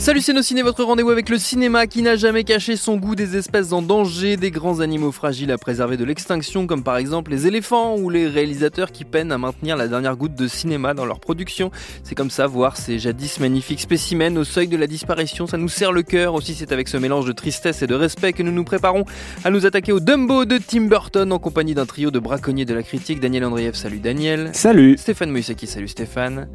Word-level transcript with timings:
Salut 0.00 0.22
c'est 0.22 0.32
nos 0.32 0.40
ciné, 0.40 0.62
votre 0.62 0.82
rendez-vous 0.82 1.10
avec 1.10 1.28
le 1.28 1.36
cinéma 1.36 1.86
qui 1.86 2.00
n'a 2.00 2.16
jamais 2.16 2.42
caché 2.42 2.76
son 2.76 2.96
goût 2.96 3.14
des 3.14 3.36
espèces 3.36 3.70
en 3.70 3.82
danger, 3.82 4.38
des 4.38 4.50
grands 4.50 4.80
animaux 4.80 5.12
fragiles 5.12 5.52
à 5.52 5.58
préserver 5.58 5.98
de 5.98 6.04
l'extinction 6.04 6.66
comme 6.66 6.82
par 6.82 6.96
exemple 6.96 7.30
les 7.30 7.46
éléphants 7.46 7.98
ou 7.98 8.08
les 8.08 8.26
réalisateurs 8.26 8.92
qui 8.92 9.04
peinent 9.04 9.30
à 9.30 9.36
maintenir 9.36 9.76
la 9.76 9.88
dernière 9.88 10.16
goutte 10.16 10.34
de 10.34 10.48
cinéma 10.48 10.94
dans 10.94 11.04
leur 11.04 11.20
production. 11.20 11.70
C'est 12.02 12.14
comme 12.14 12.30
ça 12.30 12.46
voir 12.46 12.78
ces 12.78 12.98
jadis 12.98 13.40
magnifiques 13.40 13.82
spécimens 13.82 14.36
au 14.36 14.44
seuil 14.44 14.68
de 14.68 14.78
la 14.78 14.86
disparition, 14.86 15.46
ça 15.46 15.58
nous 15.58 15.68
serre 15.68 15.92
le 15.92 16.02
cœur. 16.02 16.32
Aussi 16.32 16.54
c'est 16.54 16.72
avec 16.72 16.88
ce 16.88 16.96
mélange 16.96 17.26
de 17.26 17.32
tristesse 17.32 17.82
et 17.82 17.86
de 17.86 17.94
respect 17.94 18.32
que 18.32 18.42
nous 18.42 18.52
nous 18.52 18.64
préparons 18.64 19.04
à 19.44 19.50
nous 19.50 19.66
attaquer 19.66 19.92
au 19.92 20.00
Dumbo 20.00 20.46
de 20.46 20.56
Tim 20.56 20.86
Burton 20.86 21.30
en 21.30 21.38
compagnie 21.38 21.74
d'un 21.74 21.84
trio 21.84 22.10
de 22.10 22.18
braconniers 22.18 22.64
de 22.64 22.72
la 22.72 22.82
critique. 22.82 23.20
Daniel 23.20 23.44
Andrieff, 23.44 23.74
salut 23.74 24.00
Daniel. 24.00 24.48
Salut. 24.54 24.96
Stéphane 24.96 25.30
Moïsaki, 25.30 25.66
salut 25.66 25.88
Stéphane. 25.88 26.48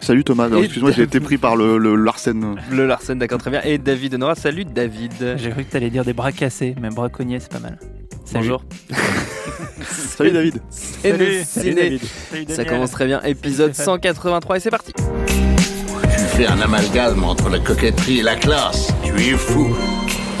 Salut 0.00 0.24
Thomas, 0.24 0.48
excuse-moi, 0.50 0.90
j'ai 0.92 1.02
été 1.02 1.18
pris 1.20 1.38
par 1.38 1.56
le, 1.56 1.78
le 1.78 1.94
Larsen. 1.96 2.56
Le 2.70 2.86
Larsen, 2.86 3.18
d'accord, 3.18 3.38
très 3.38 3.50
bien. 3.50 3.62
Et 3.64 3.78
David 3.78 4.14
Nora, 4.14 4.34
salut 4.34 4.64
David. 4.64 5.36
J'ai 5.36 5.50
cru 5.50 5.64
que 5.64 5.70
t'allais 5.70 5.90
dire 5.90 6.04
des 6.04 6.12
bras 6.12 6.32
cassés, 6.32 6.74
mais 6.80 6.90
braconnier, 6.90 7.40
c'est 7.40 7.50
pas 7.50 7.60
mal. 7.60 7.78
Bonjour. 8.32 8.64
salut 9.82 10.32
David. 10.32 10.60
Salut, 10.70 11.42
salut, 11.44 11.74
David. 11.74 12.00
Ça 12.50 12.64
commence 12.64 12.90
très 12.90 13.06
bien, 13.06 13.22
épisode 13.22 13.74
183 13.74 14.56
et 14.56 14.60
c'est 14.60 14.70
parti. 14.70 14.92
Tu 14.92 16.36
fais 16.36 16.46
un 16.46 16.60
amalgame 16.60 17.22
entre 17.24 17.48
la 17.48 17.58
coquetterie 17.58 18.18
et 18.20 18.22
la 18.22 18.36
classe. 18.36 18.92
Tu 19.04 19.14
es 19.14 19.36
fou. 19.36 19.74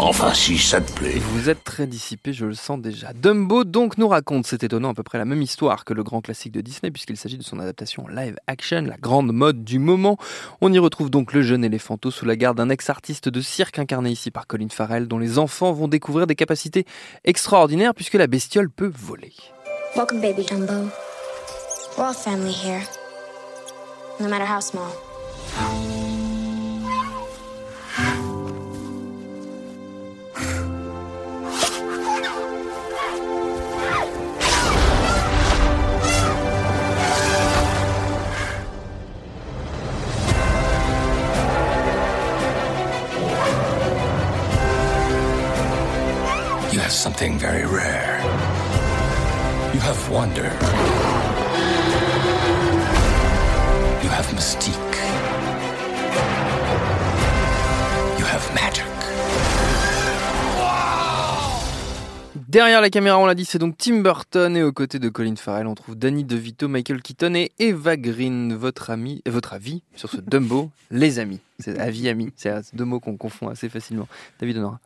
Enfin, 0.00 0.34
si 0.34 0.58
ça 0.58 0.80
te 0.80 0.92
plaît. 0.92 1.18
Vous 1.18 1.48
êtes 1.48 1.62
très 1.62 1.86
dissipé, 1.86 2.32
je 2.32 2.46
le 2.46 2.54
sens 2.54 2.80
déjà. 2.80 3.12
Dumbo 3.12 3.64
donc 3.64 3.96
nous 3.96 4.08
raconte, 4.08 4.46
c'est 4.46 4.64
étonnant, 4.64 4.90
à 4.90 4.94
peu 4.94 5.04
près 5.04 5.18
la 5.18 5.24
même 5.24 5.40
histoire 5.40 5.84
que 5.84 5.94
le 5.94 6.02
grand 6.02 6.20
classique 6.20 6.52
de 6.52 6.60
Disney, 6.60 6.90
puisqu'il 6.90 7.16
s'agit 7.16 7.38
de 7.38 7.44
son 7.44 7.60
adaptation 7.60 8.06
live 8.08 8.36
action, 8.46 8.82
la 8.82 8.96
grande 8.96 9.32
mode 9.32 9.64
du 9.64 9.78
moment. 9.78 10.18
On 10.60 10.72
y 10.72 10.78
retrouve 10.78 11.10
donc 11.10 11.32
le 11.32 11.42
jeune 11.42 11.64
éléphanto 11.64 12.10
sous 12.10 12.26
la 12.26 12.34
garde 12.36 12.56
d'un 12.56 12.70
ex-artiste 12.70 13.28
de 13.28 13.40
cirque 13.40 13.78
incarné 13.78 14.10
ici 14.10 14.30
par 14.30 14.46
Colin 14.48 14.68
Farrell, 14.68 15.06
dont 15.06 15.18
les 15.18 15.38
enfants 15.38 15.72
vont 15.72 15.88
découvrir 15.88 16.26
des 16.26 16.34
capacités 16.34 16.86
extraordinaires 17.24 17.94
puisque 17.94 18.14
la 18.14 18.26
bestiole 18.26 18.70
peut 18.70 18.90
voler. 18.92 19.32
Welcome, 19.96 20.20
baby 20.20 20.44
Dumbo. 20.44 20.90
We're 21.96 22.06
all 22.06 22.14
family 22.14 22.52
here, 22.52 22.82
no 24.18 24.28
matter 24.28 24.44
how 24.44 24.60
small. 24.60 24.90
Something 47.04 47.38
very 47.38 47.66
rare. 47.66 48.18
You 49.74 49.80
have 49.80 50.08
wonder. 50.08 50.50
You 54.02 54.08
have 54.08 54.26
mystique. 54.32 54.94
You 58.18 58.24
have 58.24 58.44
magic. 58.54 58.86
Derrière 62.48 62.80
la 62.80 62.88
caméra, 62.88 63.18
on 63.18 63.26
l'a 63.26 63.34
dit, 63.34 63.44
c'est 63.44 63.58
donc 63.58 63.76
Tim 63.76 64.00
Burton 64.00 64.56
et 64.56 64.62
aux 64.62 64.72
côtés 64.72 64.98
de 64.98 65.10
Colin 65.10 65.36
Farrell, 65.36 65.66
on 65.66 65.74
trouve 65.74 65.96
Danny 65.96 66.24
DeVito, 66.24 66.68
Michael 66.68 67.02
Keaton 67.02 67.34
et 67.34 67.52
Eva 67.58 67.98
Green. 67.98 68.54
Votre 68.54 68.88
ami, 68.88 69.20
votre 69.26 69.52
avis 69.52 69.82
sur 69.94 70.08
ce 70.08 70.22
Dumbo, 70.22 70.70
les 70.90 71.18
amis. 71.18 71.40
C'est 71.58 71.78
avis 71.78 72.08
ami, 72.08 72.32
c'est 72.36 72.74
deux 72.74 72.86
mots 72.86 73.00
qu'on 73.00 73.18
confond 73.18 73.48
assez 73.48 73.68
facilement. 73.68 74.08
David 74.40 74.56
Honora. 74.56 74.80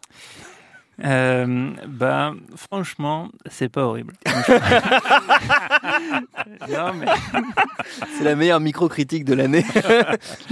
Euh, 1.04 1.70
bah, 1.86 2.34
franchement, 2.56 3.28
c'est 3.46 3.68
pas 3.68 3.82
horrible. 3.82 4.14
non, 6.70 6.92
mais... 6.94 7.06
C'est 8.16 8.24
la 8.24 8.34
meilleure 8.34 8.60
micro-critique 8.60 9.24
de 9.24 9.34
l'année. 9.34 9.64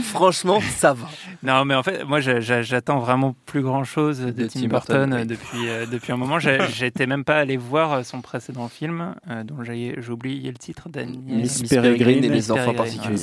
franchement, 0.03 0.61
ça 0.61 0.93
va. 0.93 1.09
Non, 1.43 1.65
mais 1.65 1.75
en 1.75 1.83
fait, 1.83 2.05
moi, 2.05 2.21
j'attends 2.21 2.99
vraiment 2.99 3.35
plus 3.47 3.63
grand-chose 3.63 4.21
de, 4.21 4.47
Tim, 4.47 4.69
Burton, 4.69 5.13
euh, 5.13 5.25
depuis, 5.25 5.69
euh, 5.69 5.87
depuis 5.87 6.13
un 6.13 6.17
moment. 6.17 6.39
J'étais 6.39 7.07
même 7.07 7.25
pas 7.25 7.39
allé 7.39 7.57
voir 7.57 8.05
son 8.05 8.21
précédent 8.21 8.69
film, 8.69 9.15
dont 9.45 9.63
j'ai 9.63 9.97
oublié 10.09 10.51
le 10.51 10.57
titre, 10.57 10.89
Daniel. 10.89 11.43
Miss, 11.43 11.63
Peregrine 11.63 12.25
et 12.25 12.29
les 12.29 12.51
enfants 12.51 12.75
particuliers. 12.75 13.17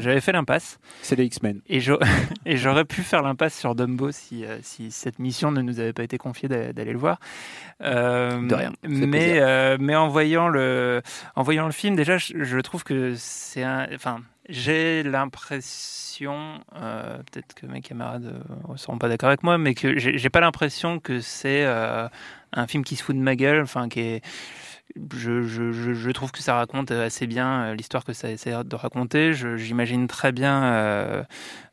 J'avais 0.00 0.20
fait 0.20 0.32
l'impasse. 0.32 0.78
C'est 1.02 1.16
les 1.16 1.24
X-Men. 1.24 1.60
Et 1.68 2.56
j'aurais 2.56 2.84
pu 2.84 3.02
faire 3.02 3.22
l'impasse 3.22 3.58
sur 3.58 3.74
Dumbo 3.74 4.10
si, 4.12 4.44
si 4.62 4.90
cette 4.90 5.18
mission 5.18 5.50
ne 5.50 5.62
nous 5.62 5.80
avait 5.80 5.92
pas 5.92 6.02
été 6.02 6.18
confié 6.28 6.48
d'aller 6.48 6.92
le 6.92 6.98
voir. 6.98 7.18
Euh, 7.82 8.46
de 8.46 8.54
rien. 8.54 8.72
Mais, 8.86 9.40
euh, 9.40 9.76
mais 9.80 9.96
en, 9.96 10.08
voyant 10.08 10.48
le, 10.48 11.02
en 11.36 11.42
voyant 11.42 11.66
le 11.66 11.72
film, 11.72 11.96
déjà, 11.96 12.18
je, 12.18 12.60
trouve 12.60 12.84
que 12.84 13.14
c'est 13.16 13.62
un. 13.62 13.86
Enfin, 13.94 14.20
j'ai 14.48 15.02
l'impression, 15.02 16.60
euh, 16.76 17.18
peut-être 17.18 17.54
que 17.54 17.66
mes 17.66 17.80
camarades 17.80 18.42
ne 18.68 18.76
seront 18.76 18.98
pas 18.98 19.08
d'accord 19.08 19.28
avec 19.28 19.42
moi, 19.42 19.58
mais 19.58 19.74
que 19.74 19.98
j'ai 19.98 20.30
pas 20.30 20.40
l'impression 20.40 20.98
que 20.98 21.20
c'est 21.20 21.64
un 21.64 22.66
film 22.66 22.84
qui 22.84 22.96
se 22.96 23.02
fout 23.02 23.16
de 23.16 23.22
ma 23.22 23.36
gueule, 23.36 23.62
enfin, 23.62 23.88
qui 23.88 24.00
est 24.00 24.24
je, 24.96 26.10
trouve 26.10 26.32
que 26.32 26.42
ça 26.42 26.54
raconte 26.54 26.90
assez 26.90 27.26
bien 27.26 27.62
euh, 27.62 27.74
l'histoire 27.74 28.04
que 28.04 28.12
ça 28.12 28.30
essaie 28.30 28.52
de 28.64 28.76
raconter. 28.76 29.32
J'imagine 29.32 30.06
très 30.06 30.32
bien 30.32 30.64
euh, 30.64 31.22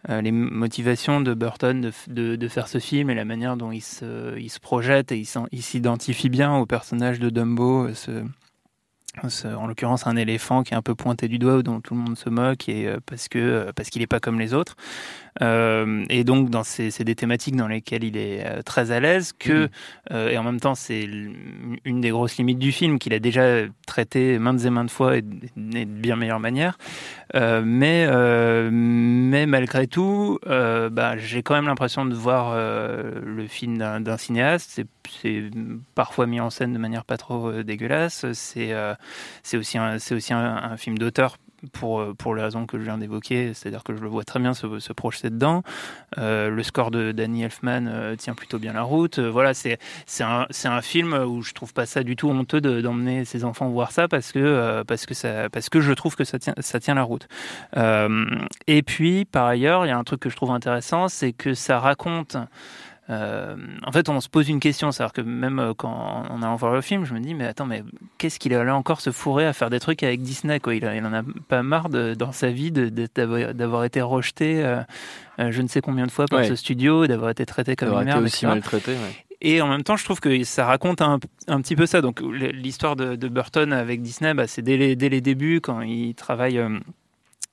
euh, 0.09 0.21
les 0.21 0.31
motivations 0.31 1.21
de 1.21 1.33
Burton 1.33 1.91
de, 2.07 2.47
faire 2.47 2.67
ce 2.67 2.79
film 2.79 3.09
et 3.09 3.15
la 3.15 3.25
manière 3.25 3.57
dont 3.57 3.71
il 3.71 3.81
se, 3.81 4.59
projette 4.59 5.11
et 5.11 5.23
il 5.51 5.63
s'identifie 5.63 6.29
bien 6.29 6.55
au 6.55 6.65
personnage 6.65 7.19
de 7.19 7.29
Dumbo, 7.29 7.87
en 9.45 9.67
l'occurrence 9.67 10.07
un 10.07 10.15
éléphant 10.15 10.63
qui 10.63 10.73
est 10.73 10.77
un 10.77 10.81
peu 10.81 10.95
pointé 10.95 11.27
du 11.27 11.39
doigt 11.39 11.63
dont 11.63 11.81
tout 11.81 11.93
le 11.95 12.01
monde 12.01 12.17
se 12.17 12.29
moque 12.29 12.69
et 12.69 12.93
parce 13.05 13.27
qu'il 13.29 14.01
n'est 14.01 14.07
pas 14.07 14.19
comme 14.19 14.39
les 14.39 14.53
autres 14.53 14.75
euh, 15.41 16.05
et 16.09 16.23
donc, 16.23 16.49
dans 16.49 16.63
c'est 16.63 17.03
des 17.03 17.15
thématiques 17.15 17.55
dans 17.55 17.67
lesquelles 17.67 18.03
il 18.03 18.17
est 18.17 18.45
euh, 18.45 18.61
très 18.61 18.91
à 18.91 18.99
l'aise, 18.99 19.33
que 19.37 19.63
mhm. 19.63 19.69
euh, 20.11 20.29
et 20.29 20.37
en 20.37 20.43
même 20.43 20.59
temps, 20.59 20.75
c'est 20.75 21.07
une 21.83 22.01
des 22.01 22.09
grosses 22.09 22.37
limites 22.37 22.59
du 22.59 22.71
film 22.71 22.99
qu'il 22.99 23.13
a 23.13 23.19
déjà 23.19 23.63
traité 23.85 24.39
maintes 24.39 24.63
et 24.63 24.69
maintes 24.69 24.91
fois 24.91 25.17
et 25.17 25.21
de 25.21 25.83
bien 25.85 26.15
meilleure 26.15 26.39
manière. 26.39 26.77
mais 27.33 28.07
mais 28.71 29.45
malgré 29.45 29.87
tout, 29.87 30.39
bah, 30.45 31.17
j'ai 31.17 31.43
quand 31.43 31.55
même 31.55 31.67
l'impression 31.67 32.05
de 32.05 32.13
voir 32.13 32.55
le 32.55 33.47
film 33.47 33.77
d'un 33.77 34.17
cinéaste. 34.17 34.71
C'est 35.21 35.49
parfois 35.93 36.25
mis 36.25 36.39
en 36.39 36.49
scène 36.49 36.73
de 36.73 36.79
manière 36.79 37.05
pas 37.05 37.17
trop 37.17 37.51
dégueulasse. 37.63 38.25
C'est 38.33 38.73
c'est 39.43 39.57
aussi 39.57 39.77
un, 39.77 39.99
c'est 39.99 40.15
aussi 40.15 40.33
un 40.33 40.77
film 40.77 40.97
d'auteur 40.97 41.37
pour, 41.71 41.99
euh, 41.99 42.13
pour 42.13 42.35
les 42.35 42.41
raisons 42.41 42.65
que 42.65 42.77
je 42.77 42.83
viens 42.83 42.97
d'évoquer, 42.97 43.53
c'est-à-dire 43.53 43.83
que 43.83 43.95
je 43.95 44.01
le 44.01 44.07
vois 44.07 44.23
très 44.23 44.39
bien 44.39 44.53
se, 44.53 44.93
projeter 44.93 45.29
dedans. 45.29 45.63
Euh, 46.17 46.49
le 46.49 46.63
score 46.63 46.91
de 46.91 47.11
Danny 47.11 47.43
Elfman 47.43 47.87
euh, 47.87 48.15
tient 48.15 48.33
plutôt 48.33 48.59
bien 48.59 48.73
la 48.73 48.83
route. 48.83 49.19
voilà, 49.19 49.53
c'est 49.53 49.77
un, 50.21 50.47
un 50.65 50.81
film 50.81 51.13
où 51.13 51.41
je 51.41 51.53
trouve 51.53 51.73
pas 51.73 51.85
ça 51.85 52.03
du 52.03 52.15
tout 52.15 52.29
honteux 52.29 52.61
d'emmener 52.61 53.25
ses 53.25 53.43
enfants 53.43 53.69
voir 53.69 53.91
ça 53.91 54.07
parce 54.07 54.31
que, 54.31 54.83
parce 54.83 55.05
que, 55.05 55.13
ça, 55.13 55.49
parce 55.49 55.69
que 55.69 55.81
je 55.81 55.93
trouve 55.93 56.15
que 56.15 56.23
ça 56.23 56.39
tient, 56.39 56.53
ça 56.59 56.79
tient 56.79 56.95
la 56.95 57.03
route. 57.03 57.27
et 58.67 58.83
puis, 58.83 59.25
par 59.25 59.45
ailleurs, 59.45 59.85
il 59.85 59.89
y 59.89 59.91
a 59.91 59.97
un 59.97 60.03
truc 60.03 60.19
que 60.21 60.29
je 60.29 60.35
trouve 60.35 60.51
intéressant, 60.51 61.07
c'est 61.07 61.33
que 61.33 61.53
ça 61.53 61.79
raconte 61.79 62.37
euh, 63.09 63.55
en 63.85 63.91
fait, 63.91 64.09
on 64.09 64.19
se 64.19 64.29
pose 64.29 64.49
une 64.49 64.59
question, 64.59 64.91
c'est-à-dire 64.91 65.13
que 65.13 65.21
même 65.21 65.59
euh, 65.59 65.73
quand 65.75 66.23
on 66.29 66.41
allant 66.41 66.55
voir 66.55 66.73
le 66.73 66.81
film, 66.81 67.05
je 67.05 67.13
me 67.13 67.19
dis, 67.19 67.35
mais 67.35 67.45
attends, 67.45 67.65
mais 67.65 67.83
qu'est-ce 68.17 68.39
qu'il 68.39 68.53
allait 68.53 68.71
encore 68.71 69.01
se 69.01 69.11
fourrer 69.11 69.45
à 69.45 69.53
faire 69.53 69.69
des 69.69 69.79
trucs 69.79 70.01
avec 70.03 70.21
Disney 70.21 70.59
quoi? 70.59 70.73
Il, 70.75 70.83
il 70.83 71.05
en 71.05 71.13
a 71.13 71.21
pas 71.47 71.61
marre 71.61 71.89
de, 71.89 72.15
dans 72.15 72.31
sa 72.31 72.49
vie 72.49 72.71
d'avoir 72.71 73.83
été 73.83 74.01
rejeté 74.01 74.63
euh, 75.39 75.51
je 75.51 75.61
ne 75.61 75.67
sais 75.67 75.81
combien 75.81 76.05
de 76.05 76.11
fois 76.11 76.25
par 76.25 76.45
ce 76.45 76.55
studio, 76.55 77.07
d'avoir 77.07 77.29
été 77.29 77.45
traité 77.45 77.75
comme 77.75 77.93
une 77.93 78.05
merde. 78.05 78.23
aussi 78.23 78.45
maltraité. 78.45 78.95
Et 79.41 79.61
en 79.61 79.67
même 79.67 79.83
temps, 79.83 79.97
je 79.97 80.05
trouve 80.05 80.19
que 80.19 80.43
ça 80.43 80.65
raconte 80.65 81.01
un, 81.01 81.19
un 81.47 81.61
petit 81.61 81.75
peu 81.75 81.85
ça. 81.85 82.01
Donc, 82.01 82.21
l'histoire 82.21 82.95
de, 82.95 83.27
Burton 83.27 83.73
avec 83.73 84.01
Disney, 84.01 84.33
bah, 84.33 84.47
c'est 84.47 84.61
dès 84.61 84.77
les, 84.77 84.95
dès 84.95 85.09
les, 85.09 85.21
débuts, 85.21 85.59
quand 85.61 85.81
il 85.81 86.15
travaille 86.15 86.57
euh, 86.57 86.79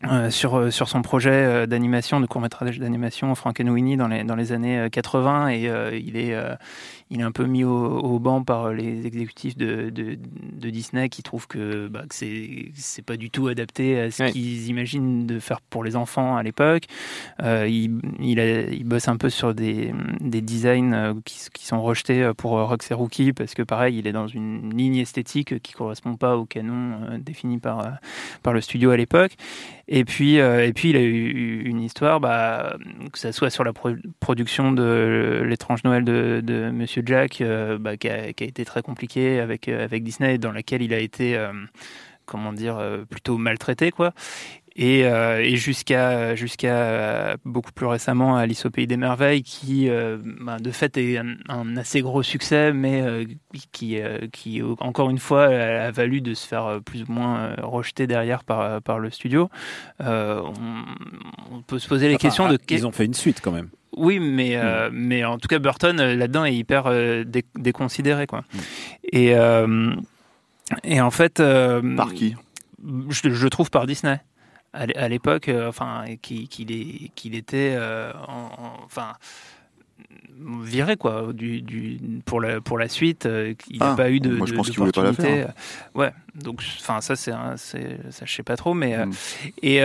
euh, 0.05 0.31
sur 0.31 0.89
son 0.89 1.03
projet 1.03 1.31
euh, 1.31 1.67
d'animation, 1.67 2.21
de 2.21 2.27
court-métrage 2.27 2.79
d'animation, 2.79 3.35
Frankenweenie, 3.35 3.97
dans 3.97 4.09
les, 4.09 4.25
dans 4.25 4.35
les 4.35 4.53
années 4.53 4.89
80. 4.91 5.51
Et 5.51 5.71
il, 5.99 6.17
est, 6.17 6.37
il 7.11 7.21
est 7.21 7.23
un 7.23 7.31
peu 7.33 7.45
mis 7.45 7.65
au, 7.65 8.19
banc 8.19 8.43
par 8.43 8.73
les 8.73 9.07
exécutifs 9.07 9.57
de, 9.57 9.91
de, 9.91 10.71
Disney 10.71 11.09
qui 11.09 11.23
trouvent 11.23 11.47
que, 11.47 11.89
bah, 11.89 12.05
que 12.09 12.15
c'est, 12.15 12.73
c'est 12.75 13.05
pas 13.05 13.17
du 13.17 13.31
tout 13.31 13.49
adapté 13.49 14.01
à 14.01 14.11
ce 14.11 14.31
qu'ils 14.31 14.69
imaginent 14.69 15.27
de 15.27 15.39
faire 15.39 15.61
pour 15.61 15.85
les 15.85 15.97
enfants 15.97 16.37
à 16.37 16.43
l'époque. 16.43 16.85
il, 17.41 18.01
il, 18.21 18.39
il, 18.39 18.85
bosse 18.85 19.09
un 19.09 19.17
peu 19.17 19.31
sur 19.31 19.55
des, 19.55 19.93
des 20.21 20.41
designs 20.41 21.21
qui, 21.25 21.39
qui, 21.53 21.67
sont 21.67 21.83
rejetés 21.83 22.31
pour 22.37 22.53
Roxy 22.53 22.95
Rookie 22.95 23.33
parce 23.33 23.55
que, 23.55 23.63
pareil, 23.63 23.99
il 23.99 24.07
est 24.07 24.13
dans 24.13 24.27
une 24.27 24.75
ligne 24.77 24.97
esthétique 24.97 25.61
qui 25.61 25.73
correspond 25.73 26.17
pas 26.17 26.37
au 26.37 26.45
canon 26.45 27.19
défini 27.19 27.59
par, 27.59 27.99
par 28.43 28.53
le 28.53 28.61
studio 28.61 28.91
à 28.91 28.97
l'époque. 28.97 29.33
Et 29.95 30.07
puis, 30.07 30.41
euh, 30.41 30.67
et 30.67 30.73
puis 30.73 30.89
il 30.89 30.97
a 30.97 31.03
eu 31.03 31.65
une 31.67 31.83
histoire, 31.83 32.19
bah, 32.19 32.79
que 33.13 33.19
ce 33.19 33.31
soit 33.31 33.51
sur 33.51 33.63
la 33.63 33.75
production 34.21 34.73
de 34.73 35.43
L'étrange 35.45 35.85
Noël 35.85 36.03
de, 36.03 36.71
Monsieur 36.73 37.03
Jack, 37.05 37.43
euh, 37.43 37.77
bah, 37.77 37.99
qui, 37.99 38.09
a, 38.09 38.33
qui, 38.33 38.43
a, 38.45 38.47
été 38.47 38.65
très 38.65 38.81
compliquée 38.81 39.39
avec, 39.39 39.69
euh, 39.69 39.85
avec 39.85 40.03
Disney, 40.03 40.39
dans 40.39 40.51
laquelle 40.51 40.81
il 40.81 40.95
a 40.95 40.99
été 40.99 41.39
comment 42.25 42.55
dire, 42.55 42.81
plutôt 43.11 43.37
maltraité, 43.37 43.91
quoi. 43.91 44.15
Et, 44.77 45.05
euh, 45.05 45.43
et 45.43 45.57
jusqu'à 45.57 46.35
jusqu'à 46.35 47.37
beaucoup 47.45 47.73
plus 47.73 47.87
récemment 47.87 48.37
Alice 48.37 48.65
au 48.65 48.71
pays 48.71 48.87
des 48.87 48.97
merveilles 48.97 49.43
qui 49.43 49.91
euh, 49.91 50.17
ben, 50.41 50.57
de 50.57 50.71
fait 50.71 50.97
est 50.97 51.19
un, 51.19 51.77
assez 51.77 52.01
gros 52.01 52.23
succès 52.23 52.73
mais 52.73 53.03
euh, 53.03 53.25
qui 53.73 53.99
qui 54.33 54.63
encore 54.81 55.11
une 55.11 55.19
fois 55.19 55.45
a, 55.45 55.91
valu 55.91 56.23
de 56.23 56.33
se 56.33 56.47
faire 56.47 56.81
plus 56.85 57.03
ou 57.03 57.13
moins 57.13 57.55
rejeter 57.61 58.07
derrière 58.07 58.45
par 58.45 58.81
par 58.81 58.99
le 58.99 59.11
studio 59.11 59.51
on, 60.01 60.53
peut 61.67 61.79
se 61.79 61.89
poser 61.89 62.09
les 62.09 62.17
questions 62.17 62.49
de 62.49 62.59
ils 62.71 62.87
ont 62.87 62.93
fait 62.93 63.05
une 63.05 63.15
suite 63.15 63.41
quand 63.43 63.53
même 63.53 63.69
oui, 63.95 64.21
mais, 64.21 64.57
hmm. 64.57 64.89
mais 64.91 65.23
en 65.23 65.37
tout 65.37 65.49
cas, 65.49 65.59
Burton, 65.59 65.95
là-dedans, 65.99 66.47
est 66.47 66.55
hyper 66.55 66.91
déconsidéré. 67.55 68.27
Quoi. 68.27 68.43
Hmm. 68.55 68.59
Et, 69.13 69.35
et 70.83 71.01
en 71.03 71.11
fait. 71.11 71.43
par 71.95 72.15
qui? 72.15 72.35
je, 73.11 73.31
je 73.31 73.49
trouve 73.49 73.69
par 73.69 73.87
Disney 73.87 74.19
à 74.73 75.09
l'époque, 75.09 75.49
euh, 75.49 75.69
enfin, 75.69 76.05
qu'il 76.21 77.35
était, 77.35 77.75
euh, 77.77 78.13
enfin, 78.85 79.13
viré 80.65 80.97
quoi 80.97 81.33
du, 81.33 81.63
du, 81.63 81.99
pour 82.25 82.41
la 82.41 82.61
pour 82.61 82.79
la 82.79 82.89
suite 82.89 83.27
euh, 83.27 83.55
il 83.71 83.79
n'a 83.79 83.93
ah, 83.93 83.97
pas 83.97 84.11
eu 84.11 84.19
de 84.19 84.31
moi 84.35 84.47
je 84.47 84.55
pense 84.55 84.69
qu'il 84.69 84.79
voulait 84.79 84.91
pas 84.91 85.05
la 85.05 85.13
faire 85.13 85.53
ouais 85.95 86.13
donc 86.35 86.63
enfin 86.81 87.01
ça 87.01 87.17
c'est 87.17 87.33
ça 87.33 88.25
je 88.25 88.33
sais 88.33 88.43
pas 88.43 88.57
trop 88.57 88.75
mais 88.75 88.97
mm. 88.97 89.13
et, 89.63 89.77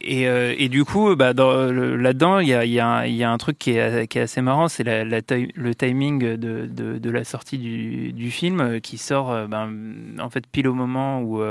et, 0.00 0.64
et 0.64 0.68
du 0.68 0.84
coup 0.84 1.14
bah 1.14 1.32
là 1.32 2.12
dedans 2.12 2.40
il 2.40 2.48
y 2.48 2.54
a 2.54 2.64
il 2.64 2.72
y 2.72 2.80
a, 2.80 3.06
y 3.06 3.22
a 3.22 3.30
un 3.30 3.38
truc 3.38 3.58
qui 3.58 3.72
est, 3.72 4.06
qui 4.08 4.18
est 4.18 4.22
assez 4.22 4.40
marrant 4.40 4.68
c'est 4.68 4.84
la, 4.84 5.04
le 5.04 5.74
timing 5.74 6.18
de, 6.18 6.66
de, 6.66 6.98
de, 6.98 7.10
la 7.10 7.24
sortie 7.24 7.58
du, 7.58 8.12
du 8.12 8.30
film 8.30 8.80
qui 8.80 8.98
sort 8.98 9.46
ben, 9.48 9.70
en 10.18 10.30
fait 10.30 10.46
pile 10.46 10.68
au 10.68 10.74
moment 10.74 11.20
où 11.20 11.42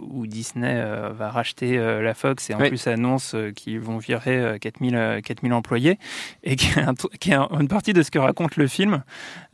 où 0.00 0.26
Disney 0.26 0.82
va 1.16 1.30
racheter 1.30 1.76
la 1.78 2.14
Fox 2.14 2.50
et 2.50 2.54
en 2.54 2.58
plus 2.58 2.86
annonce 2.86 3.34
qu'ils 3.56 3.80
vont 3.80 3.98
virer 3.98 4.58
4000 4.60 5.20
4000 5.24 5.52
employés 5.52 5.98
et 6.42 6.56
qui 6.56 6.78
est, 6.78 6.82
un, 6.82 6.94
qui 7.20 7.30
est 7.30 7.36
une 7.36 7.68
partie 7.68 7.92
de 7.92 8.02
ce 8.02 8.10
que 8.10 8.18
raconte 8.18 8.56
le 8.56 8.66
film 8.66 9.02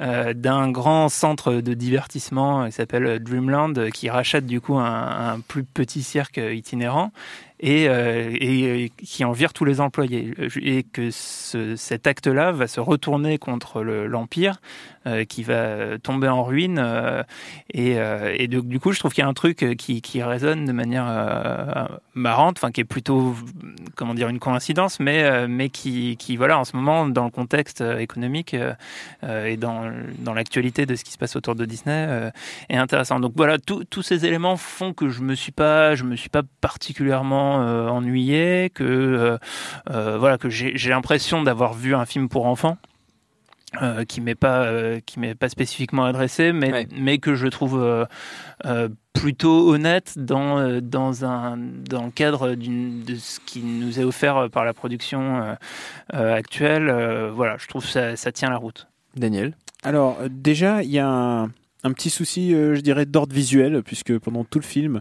euh, 0.00 0.34
d'un 0.34 0.70
grand 0.70 1.08
centre 1.08 1.54
de 1.54 1.74
divertissement 1.74 2.66
qui 2.66 2.72
s'appelle 2.72 3.22
Dreamland, 3.22 3.90
qui 3.90 4.10
rachète 4.10 4.23
du 4.46 4.60
coup 4.60 4.78
un 4.78 5.40
plus 5.46 5.64
petit 5.64 6.02
cirque 6.02 6.38
itinérant 6.38 7.12
et, 7.60 7.88
euh, 7.88 8.30
et, 8.40 8.90
qui 8.96 9.24
en 9.24 9.32
vire 9.32 9.52
tous 9.52 9.64
les 9.64 9.80
employés. 9.80 10.34
Et 10.60 10.82
que 10.82 11.10
ce, 11.10 11.76
cet 11.76 12.06
acte-là 12.06 12.52
va 12.52 12.66
se 12.66 12.80
retourner 12.80 13.38
contre 13.38 13.82
l'Empire, 13.82 14.60
euh, 15.06 15.24
qui 15.24 15.42
va 15.42 15.98
tomber 15.98 16.28
en 16.28 16.42
ruine. 16.42 16.78
Euh, 16.82 17.22
et, 17.72 17.98
euh, 17.98 18.34
et 18.36 18.48
du 18.48 18.80
coup, 18.80 18.92
je 18.92 18.98
trouve 18.98 19.12
qu'il 19.12 19.22
y 19.22 19.26
a 19.26 19.28
un 19.28 19.34
truc 19.34 19.76
qui, 19.76 20.22
résonne 20.22 20.64
de 20.64 20.72
manière 20.72 21.04
marrante, 22.14 22.56
enfin 22.58 22.70
qui 22.70 22.80
est 22.80 22.84
plutôt, 22.84 23.34
comment 23.96 24.14
dire, 24.14 24.28
une 24.28 24.38
coïncidence, 24.38 25.00
mais, 25.00 25.46
mais 25.48 25.68
qui, 25.68 26.16
qui, 26.16 26.36
voilà, 26.36 26.58
en 26.58 26.64
ce 26.64 26.74
moment, 26.76 27.06
dans 27.06 27.24
le 27.24 27.30
contexte 27.30 27.82
économique 27.82 28.56
et 29.22 29.56
dans, 29.56 29.92
dans 30.20 30.32
l'actualité 30.32 30.86
de 30.86 30.94
ce 30.94 31.04
qui 31.04 31.12
se 31.12 31.18
passe 31.18 31.36
autour 31.36 31.54
de 31.54 31.66
Disney, 31.66 32.30
est 32.70 32.76
intéressant. 32.76 33.20
Donc 33.20 33.32
voilà, 33.36 33.58
tous 33.58 34.02
ces 34.02 34.24
éléments 34.24 34.56
font 34.56 34.94
que 34.94 35.08
je 35.08 35.20
me 35.22 35.34
me 36.14 36.16
suis 36.16 36.30
pas 36.30 36.42
particulièrement 36.60 37.43
euh, 37.44 37.88
ennuyé, 37.88 38.70
que 38.74 38.84
euh, 38.84 39.38
euh, 39.90 40.18
voilà 40.18 40.38
que 40.38 40.48
j'ai 40.48 40.90
l'impression 40.90 41.42
d'avoir 41.42 41.74
vu 41.74 41.94
un 41.94 42.06
film 42.06 42.28
pour 42.28 42.46
enfants. 42.46 42.78
qui 44.06 44.20
m'est 44.20 44.36
pas 44.36 45.00
qui 45.04 45.18
m'est 45.18 45.34
pas 45.34 45.48
spécifiquement 45.48 46.04
adressé 46.04 46.52
mais 46.52 46.86
mais 46.96 47.18
que 47.18 47.34
je 47.34 47.48
trouve 47.48 48.06
plutôt 49.12 49.68
honnête 49.68 50.14
dans 50.16 50.80
dans 50.80 51.24
un 51.24 51.56
dans 51.56 52.04
le 52.04 52.12
cadre 52.12 52.54
de 52.54 53.14
ce 53.16 53.40
qui 53.40 53.62
nous 53.62 53.98
est 53.98 54.04
offert 54.04 54.48
par 54.48 54.64
la 54.64 54.74
production 54.74 55.56
actuelle 56.12 56.86
voilà 57.34 57.56
je 57.58 57.66
trouve 57.66 57.84
ça 57.84 58.14
ça 58.14 58.30
tient 58.30 58.48
la 58.48 58.58
route 58.58 58.86
Daniel? 59.16 59.56
Alors 59.82 60.18
déjà 60.30 60.84
il 60.84 60.90
y 60.90 61.00
a 61.00 61.08
un, 61.08 61.44
un 61.82 61.92
petit 61.92 62.10
souci 62.10 62.50
je 62.52 62.80
dirais 62.80 63.06
d'ordre 63.06 63.34
visuel 63.34 63.82
puisque 63.82 64.16
pendant 64.20 64.44
tout 64.44 64.60
le 64.60 64.64
film 64.64 65.00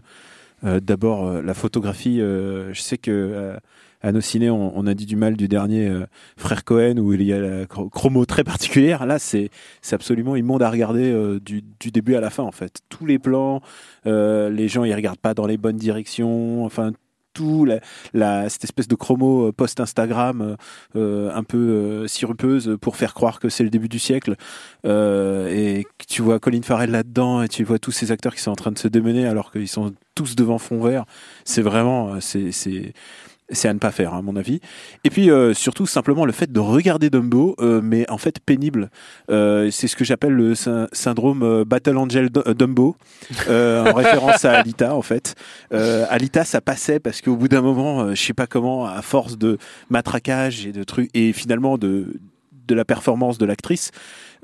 d'abord, 0.64 1.26
euh, 1.26 1.42
la 1.42 1.54
photographie, 1.54 2.20
euh, 2.20 2.72
je 2.72 2.80
sais 2.80 2.98
que 2.98 3.54
à 4.02 4.12
nos 4.12 4.20
ciné, 4.20 4.50
on, 4.50 4.86
a 4.86 4.92
dit 4.92 5.06
du 5.06 5.16
mal 5.16 5.34
du 5.34 5.48
dernier 5.48 5.90
Frère 6.36 6.64
Cohen 6.64 6.98
où 6.98 7.14
il 7.14 7.22
y 7.22 7.32
a 7.32 7.40
la 7.40 7.64
chromo 7.64 8.26
très 8.26 8.44
particulière. 8.44 9.06
Là, 9.06 9.18
c'est 9.18 9.50
absolument 9.92 10.36
immonde 10.36 10.62
à 10.62 10.68
regarder 10.68 11.38
du, 11.40 11.62
début 11.90 12.14
à 12.14 12.20
la 12.20 12.28
fin 12.28 12.42
en 12.42 12.52
fait. 12.52 12.80
Tous 12.90 13.06
les 13.06 13.18
plans, 13.18 13.62
les 14.04 14.68
gens 14.68 14.84
ils 14.84 14.94
regardent 14.94 15.18
pas 15.18 15.32
dans 15.32 15.46
les 15.46 15.56
bonnes 15.56 15.78
directions. 15.78 16.66
Enfin, 16.66 16.92
tout 17.34 17.68
cette 18.14 18.64
espèce 18.64 18.88
de 18.88 18.94
chromo 18.94 19.52
post 19.52 19.80
Instagram 19.80 20.56
un 20.94 21.42
peu 21.42 22.06
sirupeuse 22.06 22.76
pour 22.80 22.96
faire 22.96 23.12
croire 23.12 23.40
que 23.40 23.48
c'est 23.48 23.64
le 23.64 23.70
début 23.70 23.88
du 23.88 23.98
siècle 23.98 24.36
et 24.84 25.84
tu 26.08 26.22
vois 26.22 26.38
Colin 26.38 26.62
Farrell 26.62 26.90
là-dedans 26.90 27.42
et 27.42 27.48
tu 27.48 27.64
vois 27.64 27.78
tous 27.78 27.92
ces 27.92 28.12
acteurs 28.12 28.34
qui 28.34 28.40
sont 28.40 28.50
en 28.50 28.56
train 28.56 28.72
de 28.72 28.78
se 28.78 28.88
démener 28.88 29.26
alors 29.26 29.50
qu'ils 29.52 29.68
sont 29.68 29.92
tous 30.14 30.36
devant 30.36 30.58
fond 30.58 30.80
vert. 30.80 31.04
C'est 31.44 31.62
vraiment, 31.62 32.14
euh, 32.14 32.20
c'est, 32.20 32.92
c'est, 33.54 33.68
à 33.68 33.74
ne 33.74 33.78
pas 33.78 33.90
faire, 33.90 34.14
à 34.14 34.22
mon 34.22 34.36
avis. 34.36 34.60
Et 35.04 35.10
puis 35.10 35.30
euh, 35.30 35.54
surtout 35.54 35.86
simplement 35.86 36.24
le 36.24 36.32
fait 36.32 36.50
de 36.52 36.60
regarder 36.60 37.10
Dumbo, 37.10 37.54
euh, 37.58 37.80
mais 37.82 38.08
en 38.10 38.18
fait 38.18 38.40
pénible. 38.40 38.90
c'est 39.28 39.88
ce 39.88 39.96
que 39.96 40.04
j'appelle 40.04 40.32
le 40.32 40.54
syndrome 40.92 41.64
Battle 41.64 41.96
Angel 41.96 42.30
Dumbo, 42.30 42.96
en 43.48 43.92
référence 43.94 44.44
à 44.44 44.58
Alita 44.58 44.94
en 44.94 45.02
fait. 45.02 45.34
Alita, 45.70 46.44
ça 46.44 46.60
passait 46.60 47.00
parce 47.00 47.20
qu'au 47.20 47.36
bout 47.36 47.48
d'un 47.48 47.62
moment, 47.62 48.14
je 48.14 48.20
sais 48.20 48.34
pas 48.34 48.46
comment, 48.46 48.86
à 48.86 49.02
force 49.02 49.38
de 49.38 49.58
matraquage 49.90 50.66
et 50.66 50.72
de 50.72 50.84
trucs, 50.84 51.10
et 51.14 51.32
finalement 51.32 51.78
de 51.78 52.06
de 52.66 52.74
la 52.74 52.84
performance 52.84 53.38
de 53.38 53.46
l'actrice, 53.46 53.90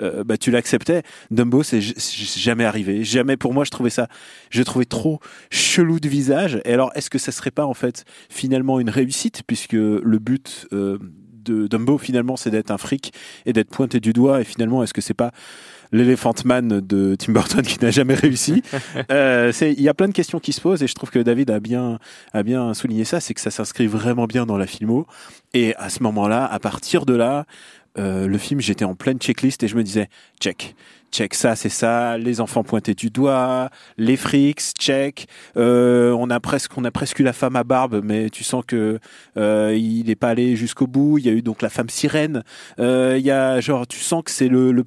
euh, 0.03 0.25
bah, 0.25 0.37
tu 0.37 0.51
l'acceptais. 0.51 1.03
Dumbo, 1.31 1.63
c'est 1.63 1.81
jamais 1.81 2.65
arrivé. 2.65 3.05
Jamais 3.05 3.37
pour 3.37 3.53
moi, 3.53 3.65
je 3.65 3.71
trouvais 3.71 3.91
ça, 3.91 4.09
je 4.51 4.63
trouvais 4.63 4.85
trop 4.85 5.21
chelou 5.51 6.01
de 6.01 6.09
visage. 6.09 6.61
Et 6.65 6.73
alors, 6.73 6.91
est-ce 6.95 7.11
que 7.11 7.19
ça 7.19 7.33
serait 7.33 7.51
pas 7.51 7.67
en 7.67 7.75
fait 7.75 8.05
finalement 8.29 8.81
une 8.81 8.91
réussite 8.91 9.43
puisque 9.47 9.73
le 9.73 10.19
but 10.19 10.67
euh, 10.73 10.99
de 11.41 11.67
Dumbo 11.67 11.99
finalement 11.99 12.37
c'est 12.37 12.51
d'être 12.51 12.71
un 12.71 12.79
fric 12.79 13.13
et 13.47 13.53
d'être 13.53 13.71
pointé 13.71 14.01
du 14.01 14.13
doigt? 14.13 14.41
Et 14.41 14.45
finalement 14.45 14.83
est-ce 14.83 14.95
que 14.95 15.01
c'est 15.01 15.15
pas 15.15 15.33
l'Elephant 15.93 16.35
Man 16.45 16.81
de 16.81 17.17
Tim 17.19 17.33
Burton 17.33 17.63
qui 17.63 17.79
n'a 17.83 17.91
jamais 17.91 18.15
réussi? 18.15 18.63
Euh, 19.11 19.53
il 19.61 19.81
y 19.81 19.89
a 19.89 19.95
plein 19.95 20.09
de 20.09 20.13
questions 20.13 20.39
qui 20.39 20.53
se 20.53 20.61
posent 20.61 20.83
et 20.83 20.87
je 20.87 20.95
trouve 20.95 21.11
que 21.11 21.19
David 21.19 21.51
a 21.51 21.59
bien, 21.59 21.99
a 22.33 22.43
bien 22.43 22.75
souligné 22.75 23.05
ça, 23.05 23.21
c'est 23.21 23.35
que 23.35 23.41
ça 23.41 23.51
s'inscrit 23.51 23.87
vraiment 23.87 24.27
bien 24.27 24.47
dans 24.47 24.57
la 24.57 24.67
filmo. 24.67 25.07
Et 25.53 25.75
à 25.77 25.89
ce 25.89 26.03
moment-là, 26.03 26.45
à 26.45 26.59
partir 26.59 27.07
de 27.07 27.15
là, 27.15 27.47
euh, 27.99 28.27
le 28.27 28.39
film, 28.39 28.61
j'étais 28.61 28.85
en 28.85 28.95
pleine 28.95 29.19
checklist 29.19 29.63
et 29.63 29.69
je 29.69 29.77
me 29.77 29.83
disais, 29.83 30.09
check, 30.41 30.75
check 31.13 31.35
ça, 31.35 31.57
c'est 31.57 31.69
ça, 31.69 32.19
les 32.19 32.41
enfants 32.41 32.63
pointés 32.63 32.95
du 32.95 33.11
doigt, 33.11 33.71
les 33.99 34.17
frics, 34.17 34.61
check. 34.79 35.27
Euh, 35.57 36.13
on 36.13 36.31
a 36.31 36.41
presque, 36.41 36.77
on 36.77 36.85
a 36.85 36.91
presque 36.91 37.19
eu 37.19 37.23
la 37.23 37.33
femme 37.33 37.57
à 37.57 37.65
barbe, 37.65 38.01
mais 38.05 38.31
tu 38.31 38.45
sens 38.45 38.65
que 38.67 38.99
euh, 39.37 39.75
il 39.77 40.07
n'est 40.07 40.15
pas 40.17 40.29
allé 40.29 40.57
jusqu'au 40.57 40.87
bout. 40.87 41.19
Il 41.19 41.27
y 41.27 41.29
a 41.29 41.33
eu 41.33 41.43
donc 41.43 41.63
la 41.63 41.71
femme 41.71 41.89
sirène. 41.89 42.43
Euh, 42.79 43.17
il 43.19 43.25
y 43.25 43.31
a 43.31 43.61
genre, 43.61 43.87
tu 43.87 43.99
sens 43.99 44.23
que 44.25 44.31
c'est 44.31 44.49
le 44.49 44.73
le, 44.73 44.85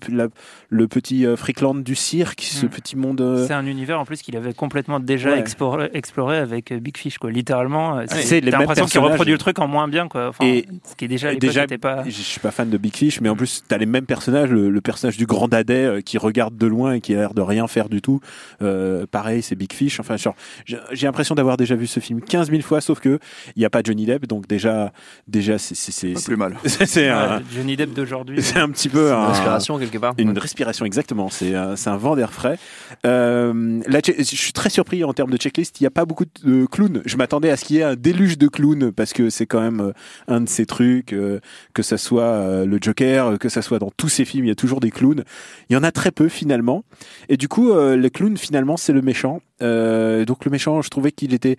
le 0.69 0.87
petit 0.87 1.25
euh, 1.25 1.35
Freakland 1.35 1.83
du 1.83 1.95
cirque, 1.95 2.41
ce 2.41 2.65
hmm. 2.65 2.69
petit 2.69 2.95
monde. 2.95 3.21
Euh, 3.21 3.47
c'est 3.47 3.53
un 3.53 3.65
univers 3.65 3.99
en 3.99 4.05
plus 4.05 4.21
qu'il 4.21 4.35
avait 4.37 4.53
complètement 4.53 4.99
déjà 4.99 5.37
exploré, 5.37 5.89
exploré, 5.93 6.37
avec 6.37 6.73
Big 6.73 6.97
Fish, 6.97 7.17
quoi. 7.17 7.31
Littéralement, 7.31 8.01
c'est 8.07 8.41
l'impression 8.41 8.85
qu'il 8.85 8.99
reproduit 8.99 9.33
le 9.33 9.39
truc 9.39 9.59
en 9.59 9.67
moins 9.67 9.87
bien, 9.87 10.07
quoi. 10.07 10.31
et 10.41 10.65
ce 10.89 10.95
qui 10.95 11.05
est 11.05 11.07
déjà, 11.07 11.35
déjà, 11.35 11.67
pas. 11.81 12.03
Je 12.05 12.11
suis 12.11 12.39
pas 12.39 12.51
fan 12.51 12.69
de 12.69 12.77
Big 12.77 12.95
Fish, 12.95 13.21
mais 13.21 13.29
en 13.29 13.35
plus, 13.35 13.63
t'as 13.67 13.77
les 13.77 13.85
mêmes 13.85 14.05
personnages, 14.05 14.49
le, 14.49 14.81
personnage 14.81 15.17
du 15.17 15.25
grand 15.25 15.47
dadais 15.47 16.03
qui 16.03 16.12
qui 16.13 16.19
regarde 16.19 16.55
de 16.55 16.67
loin 16.67 16.93
et 16.93 17.01
qui 17.01 17.15
a 17.15 17.17
l'air 17.17 17.33
de 17.33 17.41
rien 17.41 17.67
faire 17.67 17.89
du 17.89 17.99
tout. 17.99 18.19
Euh, 18.61 19.07
pareil, 19.09 19.41
c'est 19.41 19.55
Big 19.55 19.73
Fish. 19.73 19.99
Enfin, 19.99 20.15
genre, 20.15 20.35
j'ai 20.65 21.07
l'impression 21.07 21.33
d'avoir 21.33 21.57
déjà 21.57 21.75
vu 21.75 21.87
ce 21.87 21.99
film 21.99 22.21
15 22.21 22.51
000 22.51 22.61
fois, 22.61 22.81
sauf 22.81 22.99
que 22.99 23.17
il 23.55 23.59
n'y 23.59 23.65
a 23.65 23.71
pas 23.71 23.81
Johnny 23.83 24.05
Depp, 24.05 24.27
donc 24.27 24.45
déjà, 24.45 24.93
déjà, 25.27 25.57
c'est 25.57 26.13
plus 26.23 26.35
mal. 26.37 26.55
c'est- 26.65 27.09
un, 27.09 27.41
Johnny 27.51 27.75
Depp 27.75 27.93
d'aujourd'hui. 27.95 28.41
c'est 28.43 28.59
un 28.59 28.69
petit 28.69 28.89
peu 28.89 29.07
Une 29.07 29.13
un- 29.13 29.27
respiration 29.29 29.79
quelque 29.79 29.97
part. 29.97 30.13
une 30.19 30.29
Ouais. 30.33 30.39
respiration, 30.39 30.85
exactement. 30.85 31.29
C'est 31.31 31.55
un, 31.55 31.97
vent 31.97 32.15
d'air 32.15 32.31
frais. 32.31 32.59
Euh, 33.07 33.81
che- 34.03 34.13
je 34.19 34.23
suis 34.35 34.53
très 34.53 34.69
surpris 34.69 35.03
en 35.03 35.13
termes 35.13 35.31
de 35.31 35.37
checklist. 35.37 35.79
Il 35.79 35.83
n'y 35.83 35.87
a 35.87 35.91
pas 35.91 36.05
beaucoup 36.05 36.25
de 36.43 36.65
clowns. 36.67 37.01
Je 37.05 37.17
m'attendais 37.17 37.49
à 37.49 37.57
ce 37.57 37.65
qu'il 37.65 37.77
y 37.77 37.79
ait 37.79 37.83
un 37.83 37.95
déluge 37.95 38.37
de 38.37 38.47
clowns 38.47 38.91
parce 38.91 39.13
que 39.13 39.31
c'est 39.31 39.47
quand 39.47 39.61
même 39.61 39.79
euh, 39.81 39.91
un 40.27 40.41
de 40.41 40.49
ces 40.49 40.67
trucs, 40.67 41.13
euh, 41.13 41.39
que 41.73 41.81
ça 41.81 41.97
soit 41.97 42.21
euh, 42.23 42.65
le 42.67 42.77
Joker, 42.79 43.39
que 43.39 43.49
ça 43.49 43.63
soit 43.63 43.79
dans 43.79 43.91
tous 43.97 44.09
ces 44.09 44.25
films, 44.25 44.45
il 44.45 44.49
y 44.49 44.51
a 44.51 44.55
toujours 44.55 44.79
des 44.79 44.91
clowns. 44.91 45.23
Il 45.69 45.73
y 45.73 45.77
en 45.77 45.83
a 45.83 45.91
très 45.91 46.02
peu 46.11 46.29
finalement. 46.29 46.83
Et 47.29 47.37
du 47.37 47.47
coup, 47.47 47.71
euh, 47.71 47.95
le 47.95 48.09
clown 48.09 48.37
finalement, 48.37 48.77
c'est 48.77 48.93
le 48.93 49.01
méchant. 49.01 49.41
Euh, 49.61 50.25
donc 50.25 50.45
le 50.45 50.51
méchant, 50.51 50.81
je 50.81 50.89
trouvais 50.89 51.11
qu'il 51.11 51.33
était 51.33 51.57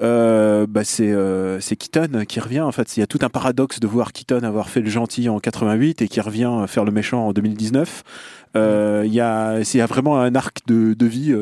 euh, 0.00 0.66
bah 0.68 0.84
c'est 0.84 1.10
euh, 1.10 1.58
Keaton 1.58 2.24
qui 2.26 2.38
revient 2.40 2.60
en 2.60 2.72
fait. 2.72 2.96
Il 2.96 3.00
y 3.00 3.02
a 3.02 3.06
tout 3.06 3.18
un 3.22 3.28
paradoxe 3.28 3.80
de 3.80 3.86
voir 3.86 4.12
Keaton 4.12 4.42
avoir 4.44 4.68
fait 4.68 4.80
le 4.80 4.88
gentil 4.88 5.28
en 5.28 5.40
88 5.40 6.02
et 6.02 6.08
qui 6.08 6.20
revient 6.20 6.64
faire 6.68 6.84
le 6.84 6.92
méchant 6.92 7.26
en 7.26 7.32
2019. 7.32 8.04
Euh, 8.56 9.02
Il 9.04 9.12
y 9.12 9.20
a 9.20 9.64
c'est 9.64 9.80
vraiment 9.80 10.20
un 10.20 10.34
arc 10.34 10.60
de, 10.66 10.94
vie. 11.04 11.34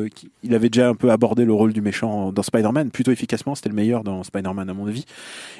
il 0.43 0.55
avait 0.55 0.69
déjà 0.69 0.89
un 0.89 0.95
peu 0.95 1.11
abordé 1.11 1.45
le 1.45 1.53
rôle 1.53 1.71
du 1.71 1.81
méchant 1.81 2.31
dans 2.31 2.41
Spider-Man 2.43 2.89
plutôt 2.89 3.11
efficacement. 3.11 3.53
C'était 3.53 3.69
le 3.69 3.75
meilleur 3.75 4.03
dans 4.03 4.23
Spider-Man 4.23 4.69
à 4.69 4.73
mon 4.73 4.87
avis. 4.87 5.05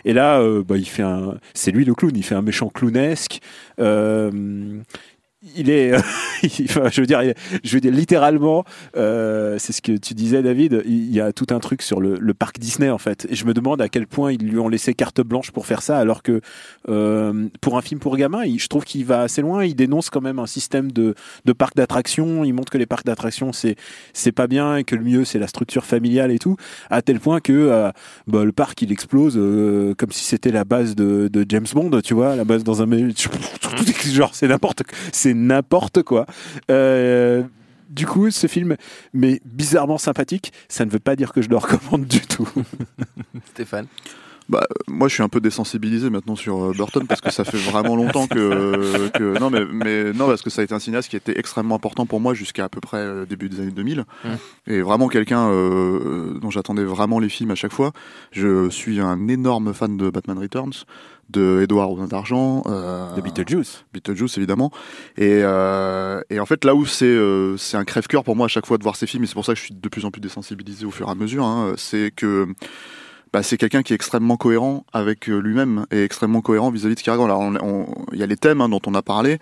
Et 0.03 0.13
là, 0.13 0.41
bah, 0.67 0.77
il 0.77 0.87
fait 0.87 1.03
un. 1.03 1.35
C'est 1.53 1.71
lui 1.71 1.85
le 1.85 1.93
clown. 1.93 2.11
Il 2.15 2.23
fait 2.23 2.35
un 2.35 2.41
méchant 2.41 2.69
clownesque. 2.69 3.41
Il 5.55 5.69
est, 5.69 5.93
je 6.43 7.01
veux 7.01 7.07
dire, 7.07 7.21
je 7.63 7.73
veux 7.73 7.81
dire 7.81 7.91
littéralement, 7.91 8.63
euh, 8.95 9.57
c'est 9.59 9.73
ce 9.73 9.81
que 9.81 9.93
tu 9.93 10.13
disais, 10.13 10.41
David. 10.41 10.83
Il 10.85 11.13
y 11.13 11.21
a 11.21 11.31
tout 11.31 11.47
un 11.51 11.59
truc 11.59 11.81
sur 11.81 11.99
le, 11.99 12.17
le 12.19 12.33
parc 12.33 12.59
Disney 12.59 12.89
en 12.89 12.97
fait. 12.97 13.27
Et 13.29 13.35
je 13.35 13.45
me 13.45 13.53
demande 13.53 13.81
à 13.81 13.89
quel 13.89 14.07
point 14.07 14.31
ils 14.31 14.43
lui 14.43 14.59
ont 14.59 14.69
laissé 14.69 14.93
carte 14.93 15.21
blanche 15.21 15.51
pour 15.51 15.65
faire 15.65 15.81
ça, 15.81 15.97
alors 15.97 16.23
que 16.23 16.41
euh, 16.89 17.47
pour 17.61 17.77
un 17.77 17.81
film 17.81 17.99
pour 17.99 18.17
gamins, 18.17 18.43
je 18.57 18.67
trouve 18.67 18.83
qu'il 18.83 19.05
va 19.05 19.21
assez 19.21 19.41
loin. 19.41 19.63
Il 19.63 19.75
dénonce 19.75 20.09
quand 20.09 20.21
même 20.21 20.39
un 20.39 20.47
système 20.47 20.91
de, 20.91 21.15
de 21.45 21.53
parc 21.53 21.75
d'attractions. 21.75 22.43
Il 22.43 22.53
montre 22.53 22.71
que 22.71 22.77
les 22.77 22.85
parcs 22.85 23.05
d'attractions 23.05 23.53
c'est 23.53 23.75
c'est 24.13 24.31
pas 24.31 24.47
bien 24.47 24.77
et 24.77 24.83
que 24.83 24.95
le 24.95 25.03
mieux 25.03 25.25
c'est 25.25 25.39
la 25.39 25.47
structure 25.47 25.85
familiale 25.85 26.31
et 26.31 26.39
tout, 26.39 26.57
à 26.89 27.01
tel 27.01 27.19
point 27.19 27.39
que 27.39 27.53
euh, 27.53 27.91
bah, 28.27 28.43
le 28.43 28.51
parc 28.51 28.81
il 28.81 28.91
explose 28.91 29.35
euh, 29.37 29.93
comme 29.95 30.11
si 30.11 30.23
c'était 30.23 30.51
la 30.51 30.63
base 30.63 30.95
de, 30.95 31.29
de 31.31 31.45
James 31.47 31.67
Bond, 31.73 32.01
tu 32.01 32.13
vois, 32.13 32.35
la 32.35 32.43
base 32.43 32.63
dans 32.63 32.81
un 32.81 32.87
genre 34.07 34.33
c'est 34.33 34.47
n'importe 34.47 34.83
c'est 35.11 35.33
n'importe 35.37 36.03
quoi. 36.03 36.25
Euh, 36.69 37.43
du 37.89 38.05
coup, 38.05 38.29
ce 38.31 38.47
film, 38.47 38.75
mais 39.13 39.41
bizarrement 39.45 39.97
sympathique, 39.97 40.51
ça 40.67 40.85
ne 40.85 40.89
veut 40.89 40.99
pas 40.99 41.15
dire 41.15 41.31
que 41.31 41.41
je 41.41 41.49
le 41.49 41.57
recommande 41.57 42.05
du 42.05 42.21
tout. 42.21 42.49
Stéphane. 43.51 43.87
Bah, 44.49 44.61
euh, 44.63 44.73
moi, 44.87 45.07
je 45.07 45.13
suis 45.15 45.23
un 45.23 45.29
peu 45.29 45.41
désensibilisé 45.41 46.09
maintenant 46.09 46.35
sur 46.35 46.63
euh, 46.63 46.73
Burton 46.75 47.05
parce 47.07 47.21
que 47.21 47.31
ça 47.31 47.43
fait 47.43 47.57
vraiment 47.57 47.95
longtemps 47.95 48.27
que, 48.27 49.09
que 49.17 49.39
non, 49.39 49.49
mais, 49.49 49.65
mais 49.65 50.13
non, 50.13 50.27
parce 50.27 50.41
que 50.41 50.49
ça 50.49 50.61
a 50.61 50.63
été 50.63 50.73
un 50.73 50.79
cinéaste 50.79 51.09
qui 51.09 51.15
était 51.15 51.37
extrêmement 51.37 51.75
important 51.75 52.05
pour 52.05 52.19
moi 52.19 52.33
jusqu'à 52.33 52.65
à 52.65 52.69
peu 52.69 52.79
près 52.79 52.97
euh, 52.97 53.25
début 53.25 53.49
des 53.49 53.59
années 53.59 53.71
2000 53.71 53.97
Mm. 54.23 54.29
et 54.67 54.81
vraiment 54.81 55.07
quelqu'un 55.07 55.49
euh, 55.49 56.39
dont 56.39 56.49
j'attendais 56.49 56.83
vraiment 56.83 57.19
les 57.19 57.29
films 57.29 57.51
à 57.51 57.55
chaque 57.55 57.73
fois. 57.73 57.91
Je 58.31 58.69
suis 58.69 58.99
un 58.99 59.27
énorme 59.27 59.73
fan 59.73 59.97
de 59.97 60.09
Batman 60.09 60.37
Returns, 60.37 60.85
de 61.29 61.61
Edouard 61.63 61.91
aux 61.91 62.07
d'argent, 62.07 62.63
euh, 62.67 63.15
De 63.15 63.21
Beetlejuice. 63.21 63.85
Beetlejuice 63.93 64.37
évidemment. 64.37 64.71
Et, 65.17 65.41
euh, 65.43 66.21
et 66.29 66.39
en 66.39 66.45
fait 66.45 66.65
là 66.65 66.75
où 66.75 66.85
c'est 66.85 67.05
euh, 67.05 67.57
c'est 67.57 67.77
un 67.77 67.85
crève-cœur 67.85 68.23
pour 68.23 68.35
moi 68.35 68.45
à 68.45 68.49
chaque 68.49 68.65
fois 68.65 68.77
de 68.77 68.83
voir 68.83 68.95
ces 68.95 69.07
films, 69.07 69.23
et 69.23 69.27
c'est 69.27 69.33
pour 69.33 69.45
ça 69.45 69.53
que 69.53 69.59
je 69.59 69.65
suis 69.65 69.75
de 69.75 69.89
plus 69.89 70.05
en 70.05 70.11
plus 70.11 70.21
désensibilisé 70.21 70.85
au 70.85 70.91
fur 70.91 71.07
et 71.07 71.11
à 71.11 71.15
mesure, 71.15 71.45
hein, 71.45 71.73
c'est 71.77 72.11
que 72.15 72.47
bah, 73.33 73.43
c'est 73.43 73.57
quelqu'un 73.57 73.83
qui 73.83 73.93
est 73.93 73.95
extrêmement 73.95 74.37
cohérent 74.37 74.85
avec 74.93 75.29
euh, 75.29 75.37
lui-même 75.39 75.85
et 75.91 76.03
extrêmement 76.03 76.41
cohérent 76.41 76.69
vis-à-vis 76.71 76.95
de 76.95 76.99
ce 76.99 77.03
qu'il 77.03 77.11
raconte. 77.11 77.29
Alors, 77.29 77.43
il 78.13 78.19
y 78.19 78.23
a 78.23 78.25
les 78.25 78.37
thèmes 78.37 78.61
hein, 78.61 78.69
dont 78.69 78.81
on 78.87 78.93
a 78.95 79.01
parlé, 79.01 79.39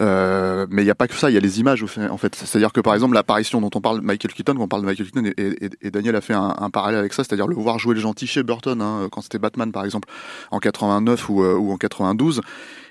euh, 0.00 0.66
mais 0.70 0.82
il 0.82 0.84
n'y 0.84 0.90
a 0.90 0.94
pas 0.94 1.08
que 1.08 1.14
ça, 1.14 1.30
il 1.30 1.34
y 1.34 1.36
a 1.36 1.40
les 1.40 1.60
images 1.60 1.82
en 1.82 2.16
fait. 2.18 2.34
C'est-à-dire 2.34 2.72
que 2.72 2.80
par 2.80 2.94
exemple 2.94 3.14
l'apparition 3.14 3.60
dont 3.60 3.70
on 3.74 3.80
parle 3.80 4.00
de 4.00 4.04
Michael 4.06 4.32
Keaton, 4.32 4.54
quand 4.54 4.62
on 4.62 4.68
parle 4.68 4.82
de 4.82 4.86
Michael 4.86 5.10
Keaton, 5.10 5.24
et, 5.36 5.64
et- 5.66 5.70
et 5.82 5.90
Daniel 5.90 6.16
a 6.16 6.20
fait 6.20 6.34
un, 6.34 6.54
un 6.58 6.70
parallèle 6.70 6.98
avec 6.98 7.12
ça, 7.12 7.24
c'est-à-dire 7.24 7.46
le 7.46 7.54
voir 7.54 7.78
jouer 7.78 7.94
le 7.94 8.00
gentil 8.00 8.26
chez 8.26 8.42
Burton, 8.42 8.80
hein, 8.80 9.08
quand 9.10 9.20
c'était 9.20 9.38
Batman 9.38 9.72
par 9.72 9.84
exemple, 9.84 10.08
en 10.50 10.58
89 10.58 11.28
ou, 11.28 11.42
euh, 11.42 11.54
ou 11.56 11.72
en 11.72 11.76
92, 11.76 12.40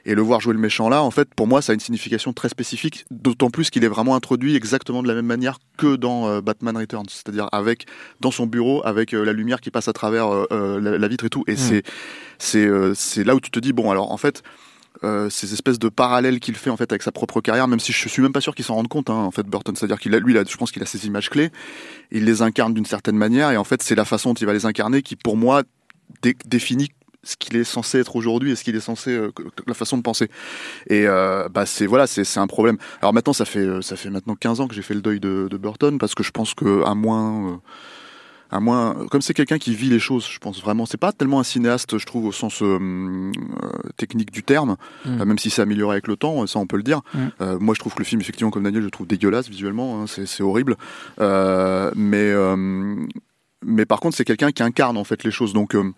et 0.05 0.15
le 0.15 0.21
voir 0.21 0.41
jouer 0.41 0.53
le 0.53 0.59
méchant 0.59 0.89
là, 0.89 1.01
en 1.01 1.11
fait, 1.11 1.33
pour 1.33 1.47
moi, 1.47 1.61
ça 1.61 1.71
a 1.71 1.73
une 1.73 1.79
signification 1.79 2.33
très 2.33 2.49
spécifique, 2.49 3.05
d'autant 3.09 3.49
plus 3.49 3.69
qu'il 3.69 3.83
est 3.83 3.87
vraiment 3.87 4.15
introduit 4.15 4.55
exactement 4.55 5.01
de 5.01 5.07
la 5.07 5.13
même 5.13 5.25
manière 5.25 5.59
que 5.77 5.95
dans 5.95 6.27
euh, 6.27 6.41
Batman 6.41 6.75
Returns, 6.75 7.07
c'est-à-dire 7.09 7.47
avec 7.51 7.85
dans 8.19 8.31
son 8.31 8.45
bureau, 8.45 8.85
avec 8.85 9.13
euh, 9.13 9.23
la 9.23 9.33
lumière 9.33 9.61
qui 9.61 9.71
passe 9.71 9.87
à 9.87 9.93
travers 9.93 10.27
euh, 10.51 10.79
la, 10.79 10.97
la 10.97 11.07
vitre 11.07 11.25
et 11.25 11.29
tout, 11.29 11.43
et 11.47 11.55
c'est 11.55 11.83
c'est 12.37 12.67
c'est 12.95 13.23
là 13.23 13.35
où 13.35 13.39
tu 13.39 13.51
te 13.51 13.59
dis 13.59 13.73
bon, 13.73 13.91
alors 13.91 14.11
en 14.11 14.17
fait. 14.17 14.43
ces 15.29 15.51
espèces 15.53 15.79
de 15.79 15.89
parallèles 15.89 16.39
qu'il 16.39 16.55
fait 16.55 16.69
en 16.69 16.77
fait 16.77 16.89
avec 16.93 17.03
sa 17.03 17.11
propre 17.11 17.41
carrière, 17.41 17.67
même 17.67 17.79
si 17.79 17.91
je 17.91 18.07
suis 18.07 18.21
même 18.21 18.31
pas 18.31 18.39
sûr 18.39 18.55
qu'il 18.55 18.63
s'en 18.63 18.75
rende 18.75 18.87
compte 18.87 19.09
hein, 19.09 19.15
en 19.15 19.31
fait 19.31 19.45
Burton, 19.45 19.75
c'est-à-dire 19.75 19.99
qu'il 19.99 20.15
a 20.15 20.19
lui, 20.19 20.37
a, 20.37 20.45
je 20.47 20.55
pense 20.55 20.71
qu'il 20.71 20.81
a 20.81 20.85
ses 20.85 21.07
images 21.07 21.29
clés, 21.29 21.49
il 22.11 22.23
les 22.23 22.41
incarne 22.41 22.73
d'une 22.73 22.85
certaine 22.85 23.17
manière. 23.17 23.51
Et 23.51 23.57
en 23.57 23.65
fait 23.65 23.83
c'est 23.83 23.95
la 23.95 24.05
façon 24.05 24.29
dont 24.29 24.39
il 24.39 24.45
va 24.45 24.53
les 24.53 24.65
incarner 24.65 25.01
qui 25.01 25.17
pour 25.17 25.35
moi 25.35 25.63
dé- 26.21 26.37
définit 26.45 26.89
ce 27.23 27.35
qu'il 27.37 27.55
est 27.55 27.63
censé 27.63 27.99
être 27.99 28.15
aujourd'hui 28.15 28.51
et 28.51 28.55
ce 28.55 28.63
qu'il 28.63 28.75
est 28.75 28.81
censé 28.81 29.11
euh, 29.11 29.31
la 29.67 29.73
façon 29.73 29.97
de 29.97 30.01
penser. 30.01 30.29
Et 30.87 31.07
euh, 31.07 31.47
bah 31.49 31.65
c'est 31.65 31.85
voilà 31.85 32.07
c'est 32.07 32.23
c'est 32.23 32.39
un 32.39 32.47
problème. 32.47 32.77
Alors 33.01 33.13
maintenant 33.13 33.33
ça 33.33 33.45
fait 33.45 33.59
euh, 33.59 33.81
ça 33.81 33.95
fait 33.95 34.09
maintenant 34.09 34.35
15 34.35 34.59
ans 34.61 34.67
que 34.67 34.75
j'ai 34.75 34.81
fait 34.81 34.93
le 34.93 35.01
deuil 35.01 35.19
de, 35.19 35.47
de 35.49 35.57
Burton 35.57 35.97
parce 35.97 36.15
que 36.15 36.23
je 36.23 36.31
pense 36.31 36.53
que 36.53 36.83
à 36.85 36.95
moins 36.95 37.51
euh, 37.51 37.55
à 38.51 38.59
moins 38.59 39.07
comme 39.09 39.21
c'est 39.21 39.33
quelqu'un 39.33 39.57
qui 39.57 39.73
vit 39.73 39.89
les 39.89 39.99
choses 39.99 40.27
je 40.29 40.37
pense 40.37 40.61
vraiment 40.61 40.85
c'est 40.85 40.97
pas 40.97 41.11
tellement 41.11 41.39
un 41.39 41.43
cinéaste 41.43 41.97
je 41.97 42.05
trouve 42.05 42.25
au 42.25 42.31
sens 42.31 42.61
euh, 42.61 43.31
technique 43.97 44.31
du 44.31 44.43
terme 44.43 44.77
Mm. 45.05 45.23
même 45.23 45.37
si 45.37 45.49
c'est 45.49 45.61
amélioré 45.61 45.95
avec 45.95 46.07
le 46.07 46.15
temps 46.15 46.45
ça 46.47 46.59
on 46.59 46.67
peut 46.67 46.77
le 46.77 46.83
dire. 46.83 47.01
Mm. 47.13 47.57
Moi 47.59 47.73
je 47.75 47.79
trouve 47.79 47.93
que 47.93 47.99
le 47.99 48.05
film 48.05 48.21
effectivement 48.21 48.51
comme 48.51 48.63
Daniel 48.63 48.81
je 48.81 48.85
le 48.85 48.91
trouve 48.91 49.07
dégueulasse 49.07 49.49
visuellement 49.49 50.01
hein, 50.01 50.05
c'est 50.07 50.25
c'est 50.25 50.43
horrible. 50.43 50.77
Euh, 51.19 51.91
mais 51.95 52.31
euh, 52.31 52.95
mais 53.65 53.85
par 53.85 53.99
contre 53.99 54.15
c'est 54.15 54.25
quelqu'un 54.25 54.51
qui 54.51 54.63
incarne 54.63 54.97
en 54.97 55.03
fait 55.03 55.23
les 55.23 55.31
choses. 55.31 55.53
Donc 55.53 55.75
euh, 55.75 55.91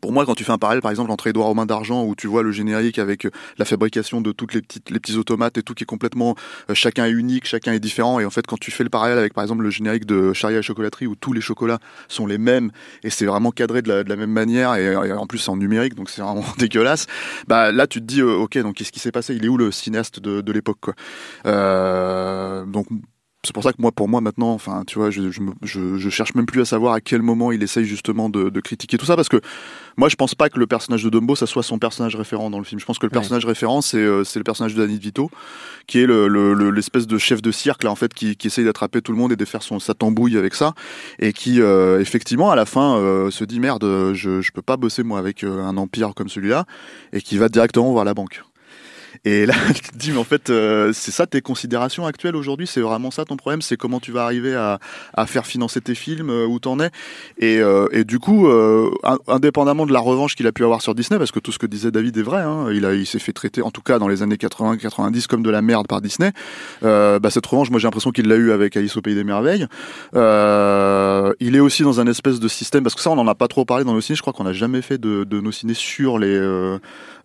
pour 0.00 0.12
moi, 0.12 0.24
quand 0.26 0.34
tu 0.34 0.44
fais 0.44 0.52
un 0.52 0.58
parallèle, 0.58 0.82
par 0.82 0.90
exemple, 0.90 1.10
entre 1.10 1.26
Édouard 1.26 1.48
aux 1.48 1.54
mains 1.54 1.66
d'argent, 1.66 2.04
où 2.04 2.14
tu 2.14 2.26
vois 2.26 2.42
le 2.42 2.52
générique 2.52 2.98
avec 2.98 3.26
euh, 3.26 3.30
la 3.58 3.64
fabrication 3.64 4.20
de 4.20 4.32
toutes 4.32 4.54
les 4.54 4.62
petites, 4.62 4.90
les 4.90 5.00
petits 5.00 5.16
automates 5.16 5.58
et 5.58 5.62
tout 5.62 5.74
qui 5.74 5.84
est 5.84 5.86
complètement, 5.86 6.36
euh, 6.70 6.74
chacun 6.74 7.06
est 7.06 7.10
unique, 7.10 7.46
chacun 7.46 7.72
est 7.72 7.80
différent. 7.80 8.20
Et 8.20 8.24
en 8.24 8.30
fait, 8.30 8.46
quand 8.46 8.58
tu 8.58 8.70
fais 8.70 8.84
le 8.84 8.90
parallèle 8.90 9.18
avec, 9.18 9.34
par 9.34 9.44
exemple, 9.44 9.62
le 9.62 9.70
générique 9.70 10.06
de 10.06 10.32
Charlie 10.32 10.56
à 10.56 10.58
la 10.58 10.62
chocolaterie, 10.62 11.06
où 11.06 11.16
tous 11.16 11.32
les 11.32 11.40
chocolats 11.40 11.78
sont 12.08 12.26
les 12.26 12.38
mêmes 12.38 12.70
et 13.02 13.10
c'est 13.10 13.26
vraiment 13.26 13.50
cadré 13.50 13.82
de 13.82 14.04
la, 14.06 14.16
même 14.16 14.30
manière 14.30 14.74
et, 14.74 14.84
et 14.84 15.12
en 15.12 15.26
plus 15.26 15.38
c'est 15.38 15.50
en 15.50 15.56
numérique, 15.56 15.94
donc 15.94 16.10
c'est 16.10 16.22
vraiment 16.22 16.44
dégueulasse. 16.58 17.06
Bah 17.46 17.72
là, 17.72 17.86
tu 17.86 18.00
te 18.00 18.04
dis, 18.04 18.20
euh, 18.20 18.34
ok, 18.34 18.58
donc 18.58 18.76
qu'est-ce 18.76 18.92
qui 18.92 19.00
s'est 19.00 19.12
passé? 19.12 19.34
Il 19.34 19.44
est 19.44 19.48
où 19.48 19.56
le 19.56 19.70
cinéaste 19.70 20.20
de, 20.20 20.40
de 20.40 20.52
l'époque, 20.52 20.78
euh, 21.46 22.64
Donc 22.66 22.86
c'est 23.42 23.54
pour 23.54 23.62
ça 23.62 23.72
que 23.72 23.80
moi, 23.80 23.90
pour 23.90 24.06
moi 24.08 24.20
maintenant, 24.20 24.52
enfin, 24.52 24.82
tu 24.86 24.98
vois, 24.98 25.10
je, 25.10 25.30
je, 25.30 25.40
me- 25.40 25.52
je, 25.62 25.96
je 25.96 26.10
cherche 26.10 26.34
même 26.34 26.44
plus 26.46 26.60
à 26.60 26.64
savoir 26.66 26.92
à 26.92 27.00
quel 27.00 27.22
moment 27.22 27.52
il 27.52 27.62
essaye 27.62 27.86
justement 27.86 28.28
de, 28.28 28.50
de 28.50 28.60
critiquer 28.60 28.98
tout 28.98 29.06
ça, 29.06 29.16
parce 29.16 29.28
que 29.30 29.40
moi, 29.96 30.08
je 30.10 30.16
pense 30.16 30.34
pas 30.34 30.50
que 30.50 30.58
le 30.58 30.66
personnage 30.66 31.02
de 31.04 31.08
Dumbo, 31.10 31.34
ça 31.36 31.46
soit 31.46 31.62
son 31.62 31.78
personnage 31.78 32.16
référent 32.16 32.50
dans 32.50 32.58
le 32.58 32.64
film. 32.64 32.78
Je 32.80 32.84
pense 32.84 32.98
que 32.98 33.06
le 33.06 33.10
Ouais. 33.10 33.14
personnage 33.14 33.46
référent, 33.46 33.80
c'est 33.80 33.96
euh, 33.98 34.24
c'est 34.24 34.38
le 34.38 34.44
personnage 34.44 34.74
de 34.74 34.82
Danny 34.82 34.98
DeVito, 34.98 35.30
qui 35.86 36.00
est 36.00 36.06
le- 36.06 36.28
le- 36.28 36.52
le- 36.54 36.70
l'espèce 36.70 37.06
de 37.06 37.16
chef 37.18 37.40
de 37.40 37.50
cirque 37.50 37.82
là, 37.82 37.90
en 37.90 37.96
fait, 37.96 38.12
qui, 38.12 38.36
qui 38.36 38.48
essaye 38.48 38.64
d'attraper 38.66 39.00
tout 39.00 39.12
le 39.12 39.18
monde 39.18 39.32
et 39.32 39.36
de 39.36 39.44
faire 39.46 39.62
son 39.62 39.78
sa 39.80 39.94
tambouille 39.94 40.36
avec 40.36 40.54
ça, 40.54 40.74
et 41.18 41.32
qui 41.32 41.62
euh, 41.62 41.98
effectivement 42.00 42.50
à 42.50 42.56
la 42.56 42.66
fin 42.66 42.96
euh, 42.98 43.30
se 43.30 43.44
dit 43.44 43.58
merde, 43.60 43.84
je 44.12 44.40
je 44.42 44.52
peux 44.52 44.62
pas 44.62 44.76
bosser 44.76 45.02
moi 45.02 45.18
avec 45.18 45.44
un 45.44 45.76
empire 45.78 46.12
comme 46.14 46.28
celui-là, 46.28 46.66
et 47.14 47.20
qui 47.22 47.38
va 47.38 47.48
directement 47.48 47.90
voir 47.92 48.04
la 48.04 48.12
banque. 48.14 48.42
Et 49.24 49.46
là, 49.46 49.54
tu 49.74 49.82
te 49.92 49.96
dis, 49.96 50.10
mais 50.12 50.18
en 50.18 50.24
fait, 50.24 50.50
euh, 50.50 50.92
c'est 50.92 51.10
ça 51.10 51.26
tes 51.26 51.40
considérations 51.40 52.06
actuelles 52.06 52.36
aujourd'hui? 52.36 52.66
C'est 52.66 52.80
vraiment 52.80 53.10
ça 53.10 53.24
ton 53.24 53.36
problème? 53.36 53.62
C'est 53.62 53.76
comment 53.76 54.00
tu 54.00 54.12
vas 54.12 54.24
arriver 54.24 54.54
à, 54.54 54.78
à 55.14 55.26
faire 55.26 55.46
financer 55.46 55.80
tes 55.80 55.94
films, 55.94 56.30
euh, 56.30 56.46
où 56.46 56.58
t'en 56.58 56.80
es? 56.80 56.90
Et, 57.38 57.58
euh, 57.58 57.86
et 57.92 58.04
du 58.04 58.18
coup, 58.18 58.48
in- 58.48 59.18
indépendamment 59.28 59.86
de 59.86 59.92
la 59.92 60.00
revanche 60.00 60.34
qu'il 60.36 60.46
a 60.46 60.52
pu 60.52 60.64
avoir 60.64 60.82
sur 60.82 60.94
Disney, 60.94 61.18
parce 61.18 61.30
que 61.32 61.40
tout 61.40 61.52
ce 61.52 61.58
que 61.58 61.66
disait 61.66 61.90
David 61.90 62.16
est 62.18 62.22
vrai, 62.22 62.40
hein, 62.42 62.66
il, 62.70 62.84
il 62.84 63.06
s'est 63.06 63.18
fait 63.18 63.32
traiter, 63.32 63.62
en 63.62 63.70
tout 63.70 63.82
cas 63.82 63.98
dans 63.98 64.08
les 64.08 64.22
années 64.22 64.36
80-90, 64.36 65.26
comme 65.26 65.42
de 65.42 65.50
la 65.50 65.62
merde 65.62 65.86
par 65.86 66.00
Disney. 66.00 66.32
Bah, 66.82 67.30
cette 67.30 67.46
revanche, 67.46 67.70
moi 67.70 67.78
j'ai 67.80 67.86
l'impression 67.86 68.10
qu'il 68.10 68.26
l'a 68.28 68.36
eu 68.36 68.52
avec 68.52 68.76
Alice 68.76 68.96
au 68.96 69.02
Pays 69.02 69.14
des 69.14 69.24
Merveilles. 69.24 69.66
Il 71.40 71.56
est 71.56 71.60
aussi 71.60 71.82
dans 71.82 72.00
un 72.00 72.06
espèce 72.06 72.40
de 72.40 72.48
système, 72.48 72.82
parce 72.82 72.94
que 72.94 73.00
ça 73.00 73.10
on 73.10 73.18
en 73.18 73.28
a 73.28 73.34
pas 73.34 73.48
trop 73.48 73.64
parlé 73.64 73.84
dans 73.84 73.94
nos 73.94 74.00
ciné, 74.00 74.16
je 74.16 74.22
crois 74.22 74.32
qu'on 74.32 74.44
n'a 74.44 74.52
jamais 74.52 74.82
fait 74.82 74.98
de, 74.98 75.24
de 75.24 75.40
nos 75.40 75.52
ciné 75.52 75.74
sur 75.74 76.18
les, 76.18 76.38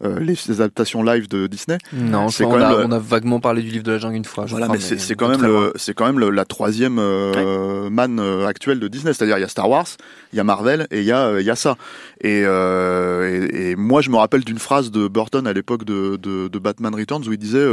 les 0.01 0.51
adaptations 0.61 1.03
live 1.03 1.27
de 1.27 1.47
Disney. 1.47 1.74
Non, 1.93 2.27
je 2.29 2.37
C'est 2.37 2.43
crois 2.43 2.59
quand 2.59 2.65
on, 2.65 2.67
a, 2.67 2.69
même 2.71 2.79
le- 2.79 2.85
on 2.87 2.91
a 2.91 2.99
vaguement 2.99 3.39
parlé 3.39 3.61
du 3.61 3.69
livre 3.69 3.83
de 3.83 3.91
la 3.93 3.97
jungle 3.97 4.15
une 4.15 4.25
fois. 4.25 4.45
je 4.45 4.51
Voilà, 4.51 4.67
crois, 4.67 4.77
mais 4.77 4.97
c'est 4.97 5.15
quand 5.15 5.27
même 5.29 5.41
le, 5.41 5.73
c'est 5.75 5.93
quand 5.93 6.05
même 6.05 6.19
le- 6.19 6.29
la 6.29 6.45
troisième 6.45 6.97
euh, 6.99 7.89
manne 7.89 8.19
euh, 8.19 8.45
actuelle 8.47 8.79
de 8.79 8.87
Disney. 8.87 9.13
C'est-à-dire 9.13 9.37
il 9.37 9.41
y 9.41 9.45
a 9.45 9.47
Star 9.49 9.69
Wars, 9.69 9.87
il 10.33 10.37
y 10.37 10.39
a 10.39 10.43
Marvel 10.43 10.87
et 10.91 10.99
il 10.99 11.05
y 11.05 11.11
a 11.11 11.27
euh, 11.27 11.41
il 11.41 11.45
y 11.45 11.49
a 11.49 11.55
ça. 11.55 11.75
Et, 12.21 12.41
et, 12.41 13.71
et 13.71 13.75
moi 13.75 14.01
je 14.01 14.09
me 14.09 14.17
rappelle 14.17 14.43
d'une 14.43 14.59
phrase 14.59 14.91
de 14.91 15.07
Burton 15.07 15.45
à 15.47 15.53
l'époque 15.53 15.83
de, 15.85 16.17
de, 16.17 16.47
de 16.47 16.59
Batman 16.59 16.93
Returns 16.95 17.23
où 17.27 17.31
il 17.33 17.37
disait 17.37 17.65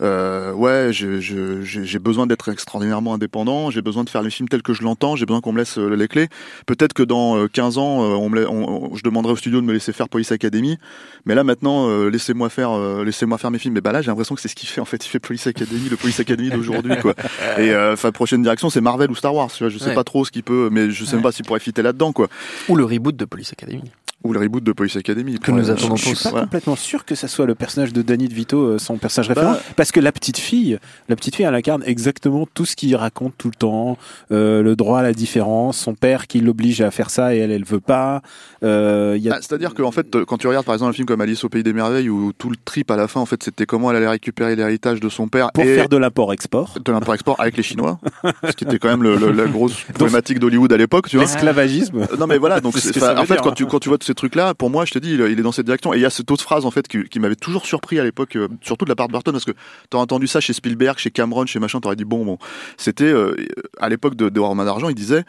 euh, 0.00 0.04
euh, 0.24 0.52
ouais, 0.52 0.92
je- 0.92 1.20
je- 1.20 1.62
j'ai 1.62 1.84
j'ai 1.84 1.98
besoin 1.98 2.26
d'être 2.26 2.50
extraordinairement 2.50 3.14
indépendant, 3.14 3.70
j'ai 3.70 3.82
besoin 3.82 4.04
de 4.04 4.10
faire 4.10 4.22
les 4.22 4.30
films 4.30 4.48
tels 4.48 4.62
que 4.62 4.72
je 4.74 4.82
l'entends, 4.82 5.16
j'ai 5.16 5.26
besoin 5.26 5.40
qu'on 5.40 5.52
me 5.52 5.58
laisse 5.58 5.78
euh, 5.78 5.94
les 5.94 6.08
clés. 6.08 6.28
Peut-être 6.66 6.92
que 6.92 7.02
dans 7.02 7.36
euh, 7.36 7.48
15 7.48 7.78
ans, 7.78 8.02
euh, 8.02 8.14
on 8.14 8.28
me 8.28 8.40
la- 8.42 8.50
on- 8.50 8.90
on- 8.92 8.94
je 8.96 9.02
demanderai 9.02 9.32
au 9.32 9.36
studio 9.36 9.60
de 9.60 9.66
me 9.66 9.72
laisser 9.72 9.92
faire 9.92 10.08
Police 10.08 10.32
Academy, 10.32 10.78
mais 11.26 11.34
là 11.34 11.44
maintenant, 11.44 11.88
euh, 11.88 12.08
laissez-moi 12.10 12.48
faire, 12.48 12.70
euh, 12.72 13.04
laissez-moi 13.04 13.38
faire 13.38 13.50
mes 13.50 13.58
films. 13.58 13.74
Mais 13.74 13.80
bah 13.80 13.92
là, 13.92 14.02
j'ai 14.02 14.08
l'impression 14.08 14.34
que 14.34 14.40
c'est 14.40 14.48
ce 14.48 14.54
qu'il 14.56 14.68
fait 14.68 14.80
en 14.80 14.84
fait. 14.84 15.04
Il 15.04 15.08
fait 15.08 15.20
Police 15.20 15.46
Academy, 15.46 15.88
le 15.88 15.96
Police 15.96 16.20
Academy 16.20 16.50
d'aujourd'hui, 16.50 16.96
quoi. 17.00 17.14
Et 17.58 17.70
euh, 17.70 17.92
enfin, 17.94 18.10
prochaine 18.12 18.42
direction, 18.42 18.70
c'est 18.70 18.80
Marvel 18.80 19.10
ou 19.10 19.14
Star 19.14 19.34
Wars. 19.34 19.50
Tu 19.52 19.62
vois, 19.64 19.70
je 19.70 19.78
sais 19.78 19.88
Ouais. 19.90 19.94
pas 19.94 20.04
trop 20.04 20.24
ce 20.24 20.30
qu'il 20.30 20.42
peut, 20.42 20.68
mais 20.72 20.90
je 20.90 21.04
sais 21.04 21.14
même 21.16 21.22
pas 21.22 21.32
s'il 21.32 21.44
pourrait 21.44 21.60
fitter 21.60 21.82
là-dedans, 21.82 22.12
quoi. 22.12 22.28
Ou 22.68 22.76
le 22.76 22.84
reboot 22.84 23.16
de 23.16 23.24
Police 23.24 23.52
Academy. 23.52 23.82
Ou 24.24 24.32
le 24.32 24.40
reboot 24.40 24.64
de 24.64 24.72
Police 24.72 24.96
Academy. 24.96 25.38
Que 25.38 25.50
nous 25.50 25.70
attendons 25.70 25.96
je- 25.96 26.14
suis 26.14 26.16
pas 26.28 26.32
ouais. 26.34 26.40
complètement 26.42 26.76
sûr 26.76 27.04
que 27.04 27.14
ça 27.14 27.28
soit 27.28 27.44
le 27.44 27.54
personnage 27.54 27.92
de 27.92 28.00
Danny 28.02 28.26
DeVito, 28.28 28.58
euh, 28.58 28.78
son 28.78 28.96
personnage 28.96 29.28
référent, 29.28 29.52
Bah- 29.52 29.60
parce 29.76 29.92
que 29.92 30.00
la 30.00 30.12
petite 30.12 30.38
fille, 30.38 30.78
la 31.10 31.16
petite 31.16 31.36
fille, 31.36 31.44
elle 31.44 31.54
incarne 31.54 31.82
exactement 31.86 32.46
tout 32.54 32.64
ce 32.64 32.74
qu'il 32.74 32.96
raconte 32.96 33.34
tout 33.36 33.48
le 33.48 33.54
temps, 33.54 33.98
euh, 34.32 34.62
le 34.62 34.76
droit 34.76 35.00
à 35.00 35.02
la 35.02 35.12
différence, 35.12 35.76
son 35.76 35.94
père 35.94 36.26
qui 36.26 36.40
l'oblige 36.40 36.80
à 36.80 36.90
faire 36.90 37.10
ça 37.10 37.34
et 37.34 37.38
elle, 37.38 37.50
elle 37.50 37.64
veut 37.64 37.80
pas. 37.80 38.22
Euh, 38.62 39.18
a... 39.30 39.34
Ah, 39.34 39.38
C'est-à-dire 39.42 39.74
qu'en 39.74 39.90
fait, 39.90 40.14
euh, 40.16 40.24
quand 40.24 40.38
tu 40.38 40.46
regardes 40.48 40.64
par 40.64 40.74
exemple 40.74 40.90
un 40.90 40.94
film 40.94 41.06
comme 41.06 41.20
Alice 41.20 41.44
au 41.44 41.48
pays 41.50 41.62
des 41.62 41.72
merveilles, 41.74 42.08
où 42.08 42.32
tout 42.32 42.48
le 42.48 42.56
trip 42.64 42.90
à 42.90 42.96
la 42.96 43.08
fin, 43.08 43.20
en 43.20 43.26
fait, 43.26 43.42
c'était 43.42 43.66
comment 43.66 43.90
elle 43.90 43.98
allait 43.98 44.08
récupérer 44.08 44.56
l'héritage 44.56 45.00
de 45.00 45.08
son 45.10 45.28
père 45.28 45.52
pour 45.52 45.64
et 45.64 45.74
faire 45.74 45.88
de 45.90 45.96
l'import-export, 45.98 46.78
de 46.82 46.92
l'import-export 46.92 47.38
avec 47.40 47.56
les 47.58 47.62
Chinois, 47.62 47.98
ce 48.48 48.52
qui 48.52 48.64
était 48.64 48.78
quand 48.78 48.88
même 48.88 49.02
le, 49.02 49.16
le- 49.16 49.32
la 49.32 49.44
grosse 49.46 49.74
problématique 49.92 50.38
d'Hollywood 50.38 50.72
à 50.72 50.76
l'époque, 50.78 51.08
tu 51.10 51.16
vois. 51.16 51.26
l'esclavagisme. 51.26 52.06
Non 52.18 52.26
mais 52.26 52.38
voilà, 52.38 52.60
donc 52.60 52.74
que 52.74 53.18
en 53.18 53.24
fait 53.26 53.36
quand 53.42 53.50
hein. 53.50 53.52
tu 53.54 53.66
quand 53.66 53.78
tu 53.80 53.88
vois 53.90 53.98
ces 54.14 54.16
trucs 54.16 54.36
là, 54.36 54.54
pour 54.54 54.70
moi 54.70 54.84
je 54.84 54.92
te 54.92 54.98
dis 54.98 55.12
il, 55.14 55.20
il 55.20 55.38
est 55.38 55.42
dans 55.42 55.52
cette 55.52 55.66
direction 55.66 55.92
et 55.92 55.98
il 55.98 56.02
y 56.02 56.06
a 56.06 56.10
cette 56.10 56.30
autre 56.30 56.42
phrase 56.42 56.64
en 56.64 56.70
fait 56.70 56.86
qui, 56.86 57.02
qui 57.04 57.18
m'avait 57.18 57.34
toujours 57.34 57.66
surpris 57.66 57.98
à 57.98 58.04
l'époque, 58.04 58.36
euh, 58.36 58.48
surtout 58.62 58.84
de 58.84 58.90
la 58.90 58.94
part 58.94 59.08
de 59.08 59.12
Burton 59.12 59.32
parce 59.32 59.44
que 59.44 59.52
t'as 59.90 59.98
entendu 59.98 60.26
ça 60.26 60.40
chez 60.40 60.52
Spielberg, 60.52 60.98
chez 60.98 61.10
Cameron, 61.10 61.46
chez 61.46 61.58
machin, 61.58 61.80
t'aurais 61.80 61.96
dit 61.96 62.04
bon 62.04 62.24
bon. 62.24 62.38
C'était 62.76 63.04
euh, 63.04 63.34
à 63.80 63.88
l'époque 63.88 64.14
de, 64.14 64.28
de 64.28 64.64
d'argent, 64.64 64.88
il 64.88 64.94
disait 64.94 65.24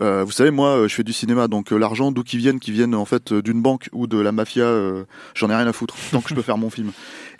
euh, 0.00 0.24
vous 0.24 0.30
savez 0.32 0.50
moi 0.50 0.68
euh, 0.68 0.88
je 0.88 0.94
fais 0.94 1.02
du 1.02 1.12
cinéma 1.12 1.46
donc 1.46 1.72
euh, 1.72 1.76
l'argent 1.76 2.10
d'où 2.10 2.22
qu'il 2.22 2.38
vienne, 2.38 2.58
qu'il 2.58 2.72
vienne 2.72 2.94
en 2.94 3.04
fait 3.04 3.34
d'une 3.34 3.60
banque 3.60 3.90
ou 3.92 4.06
de 4.06 4.18
la 4.18 4.32
mafia, 4.32 4.64
j'en 5.34 5.50
ai 5.50 5.54
rien 5.54 5.66
à 5.66 5.72
foutre 5.72 5.94
tant 6.10 6.20
que 6.20 6.30
je 6.30 6.34
peux 6.34 6.42
faire 6.42 6.58
mon 6.58 6.70
film. 6.70 6.92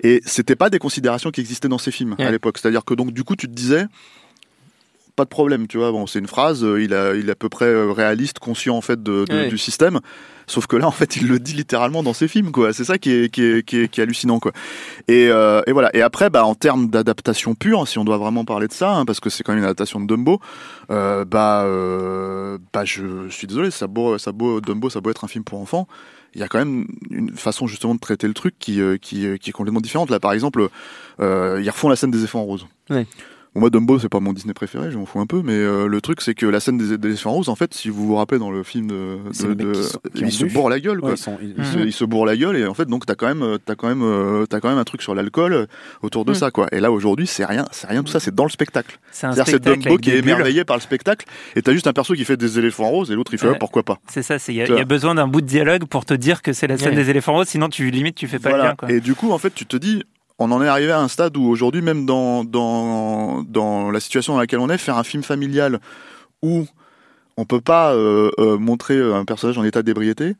Et 0.02 0.20
c'était 0.26 0.56
pas 0.56 0.68
des 0.68 0.78
considérations 0.78 1.30
qui 1.30 1.40
existaient 1.40 1.68
dans 1.68 1.78
ces 1.78 1.90
films 1.90 2.16
à 2.18 2.30
l'époque, 2.30 2.58
c'est-à-dire 2.58 2.84
que 2.84 2.94
donc 2.94 3.12
du 3.12 3.24
coup 3.24 3.36
tu 3.36 3.46
te 3.46 3.52
disais 3.52 3.86
pas 5.20 5.24
de 5.24 5.30
problème, 5.30 5.66
tu 5.66 5.76
vois. 5.78 5.92
Bon, 5.92 6.06
c'est 6.06 6.18
une 6.18 6.26
phrase, 6.26 6.64
euh, 6.64 6.82
il, 6.82 6.94
a, 6.94 7.14
il 7.14 7.28
est 7.28 7.32
à 7.32 7.34
peu 7.34 7.48
près 7.48 7.66
euh, 7.66 7.92
réaliste, 7.92 8.38
conscient 8.38 8.76
en 8.76 8.80
fait 8.80 9.02
de, 9.02 9.24
de- 9.28 9.34
Ouais. 9.34 9.48
du 9.48 9.58
système. 9.58 10.00
Sauf 10.46 10.66
que 10.66 10.74
là, 10.76 10.86
en 10.88 10.90
fait, 10.90 11.16
il 11.16 11.28
le 11.28 11.38
dit 11.38 11.52
littéralement 11.52 12.02
dans 12.02 12.12
ses 12.12 12.26
films, 12.26 12.50
quoi. 12.50 12.72
C'est 12.72 12.82
ça 12.84 12.98
qui 12.98 13.10
est, 13.12 13.28
qui 13.32 13.42
est, 13.44 13.62
qui 13.64 13.78
est, 13.82 13.88
qui 13.88 14.00
est 14.00 14.02
hallucinant, 14.02 14.40
quoi. 14.40 14.50
Et, 15.06 15.28
euh, 15.30 15.62
et 15.68 15.72
voilà. 15.72 15.94
Et 15.94 16.02
après, 16.02 16.28
bah, 16.30 16.44
en 16.44 16.54
termes 16.56 16.88
d'adaptation 16.88 17.54
pure, 17.54 17.86
si 17.86 17.98
on 17.98 18.04
doit 18.04 18.16
vraiment 18.18 18.44
parler 18.44 18.66
de 18.66 18.72
ça, 18.72 18.90
hein, 18.96 19.04
parce 19.04 19.20
que 19.20 19.30
c'est 19.30 19.44
quand 19.44 19.52
même 19.52 19.58
une 19.60 19.64
adaptation 19.64 20.00
de 20.00 20.06
Dumbo, 20.06 20.40
euh, 20.90 21.24
bah, 21.24 21.62
euh, 21.66 22.58
bah, 22.72 22.84
je 22.84 23.28
suis 23.28 23.46
désolé, 23.46 23.70
ça 23.70 23.86
beau, 23.86 24.18
ça 24.18 24.32
beau, 24.32 24.60
Dumbo, 24.60 24.90
ça 24.90 25.00
beau 25.00 25.10
être 25.10 25.22
un 25.24 25.28
film 25.28 25.44
pour 25.44 25.60
enfants. 25.60 25.86
Il 26.34 26.40
y 26.40 26.44
a 26.44 26.48
quand 26.48 26.58
même 26.58 26.86
une 27.10 27.36
façon 27.36 27.66
justement 27.68 27.94
de 27.94 28.00
traiter 28.00 28.26
le 28.28 28.34
truc 28.34 28.54
qui, 28.58 28.80
qui, 29.02 29.26
qui 29.38 29.50
est 29.50 29.52
complètement 29.52 29.80
différente. 29.80 30.10
Là, 30.10 30.18
par 30.20 30.32
exemple, 30.32 30.68
euh, 31.20 31.60
ils 31.62 31.68
refont 31.70 31.88
la 31.88 31.96
scène 31.96 32.10
des 32.10 32.18
éléphants 32.18 32.42
roses. 32.44 32.66
Ouais. 32.88 33.06
Bon, 33.54 33.60
moi, 33.62 33.70
Dumbo, 33.70 33.98
c'est 33.98 34.08
pas 34.08 34.20
mon 34.20 34.32
Disney 34.32 34.54
préféré, 34.54 34.90
je 34.92 34.96
m'en 34.98 35.06
fous 35.06 35.18
un 35.20 35.26
peu, 35.26 35.42
mais 35.44 35.52
euh, 35.54 35.86
le 35.88 36.00
truc, 36.00 36.20
c'est 36.20 36.34
que 36.34 36.46
la 36.46 36.60
scène 36.60 36.78
des, 36.78 36.96
des 36.96 37.08
éléphants 37.08 37.32
roses, 37.32 37.48
en 37.48 37.56
fait, 37.56 37.74
si 37.74 37.88
vous 37.88 38.06
vous 38.06 38.14
rappelez 38.14 38.38
dans 38.38 38.50
le 38.52 38.62
film 38.62 38.86
de, 38.86 39.18
de- 39.54 39.72
qui 39.72 39.82
se- 39.82 39.96
qui 40.14 40.20
il 40.20 40.24
en 40.26 40.30
se 40.30 40.44
buffe. 40.44 40.52
bourre 40.54 40.70
la 40.70 40.78
gueule, 40.78 41.00
quoi. 41.00 41.10
Ouais, 41.10 41.14
ils 41.16 41.18
sont- 41.18 41.38
ils- 41.42 41.54
Il 41.58 41.64
se, 41.64 41.78
il 41.78 41.92
se 41.92 42.04
bourre 42.04 42.26
la 42.26 42.36
gueule 42.36 42.56
et 42.56 42.66
en 42.66 42.74
fait 42.74 42.86
donc 42.86 43.06
t'as 43.06 43.14
quand 43.16 43.26
même 43.26 43.42
euh, 43.42 43.58
t'as 43.64 43.74
quand 43.74 43.88
même 43.88 44.02
euh, 44.02 44.46
t'as 44.46 44.60
quand 44.60 44.68
même 44.68 44.78
un 44.78 44.84
truc 44.84 45.02
sur 45.02 45.14
l'alcool 45.14 45.66
autour 46.02 46.24
de 46.24 46.30
Mm. 46.30 46.34
ça 46.36 46.50
quoi 46.50 46.66
et 46.72 46.78
là 46.80 46.90
aujourd'hui 46.92 47.26
c'est 47.26 47.44
rien 47.44 47.64
c'est 47.72 47.86
rien 47.88 48.00
de 48.02 48.06
tout 48.06 48.12
ça 48.12 48.20
c'est 48.20 48.34
dans 48.34 48.44
le 48.44 48.50
spectacle 48.50 48.98
C'est 49.10 49.26
un 49.26 49.32
c'est-à-dire 49.32 49.52
c'est 49.52 49.64
Dumbo 49.64 49.98
qui 49.98 50.10
est 50.10 50.22
bulles. 50.22 50.30
émerveillé 50.30 50.64
par 50.64 50.76
le 50.76 50.80
spectacle 50.82 51.26
et 51.56 51.62
t'as 51.62 51.72
juste 51.72 51.86
un 51.86 51.92
perso 51.92 52.14
qui 52.14 52.24
fait 52.24 52.36
des 52.36 52.58
éléphants 52.58 52.88
roses 52.88 53.10
et 53.10 53.14
l'autre 53.14 53.34
il 53.34 53.38
fait 53.38 53.48
Ouais. 53.48 53.52
ah, 53.56 53.58
pourquoi 53.58 53.82
pas 53.82 53.98
C'est 54.08 54.22
ça, 54.22 54.36
il 54.48 54.54
y, 54.54 54.62
a- 54.62 54.80
y 54.80 54.84
besoin 54.84 55.14
d'un 55.16 55.26
bout 55.26 55.40
de 55.40 55.46
dialogue 55.46 55.84
pour 55.86 56.04
te 56.04 56.14
dire 56.14 56.40
que 56.42 56.52
c'est 56.52 56.66
la 56.68 56.78
scène 56.78 56.90
Ouais. 56.90 56.94
des 56.96 57.10
éléphants 57.10 57.32
roses, 57.34 57.48
sinon 57.48 57.68
tu 57.68 57.90
limite 57.90 58.14
tu 58.14 58.28
fais 58.28 58.38
pas 58.38 58.70
le. 58.70 58.76
Quoi. 58.76 58.90
et 58.92 59.00
du 59.00 59.14
coup 59.14 59.32
en 59.32 59.38
fait 59.38 59.52
tu 59.54 59.66
te 59.66 59.76
dis 59.76 60.04
on 60.40 60.50
en 60.50 60.62
est 60.62 60.68
arrivé 60.68 60.90
à 60.90 60.98
un 60.98 61.08
stade 61.08 61.36
où 61.36 61.44
aujourd'hui 61.44 61.82
même 61.82 62.06
dans 62.06 62.44
dans 62.44 63.42
dans 63.42 63.90
la 63.90 64.00
situation 64.00 64.32
dans 64.32 64.40
laquelle 64.40 64.58
on 64.58 64.70
est 64.70 64.78
faire 64.78 64.96
un 64.96 65.04
film 65.04 65.22
familial 65.22 65.80
où 66.42 66.66
on 67.36 67.44
peut 67.44 67.60
pas 67.60 67.92
euh, 67.92 68.30
euh, 68.38 68.58
montrer 68.58 68.98
un 69.00 69.24
personnage 69.24 69.58
en 69.58 69.64
état 69.64 69.82
d'ébriété 69.82 70.34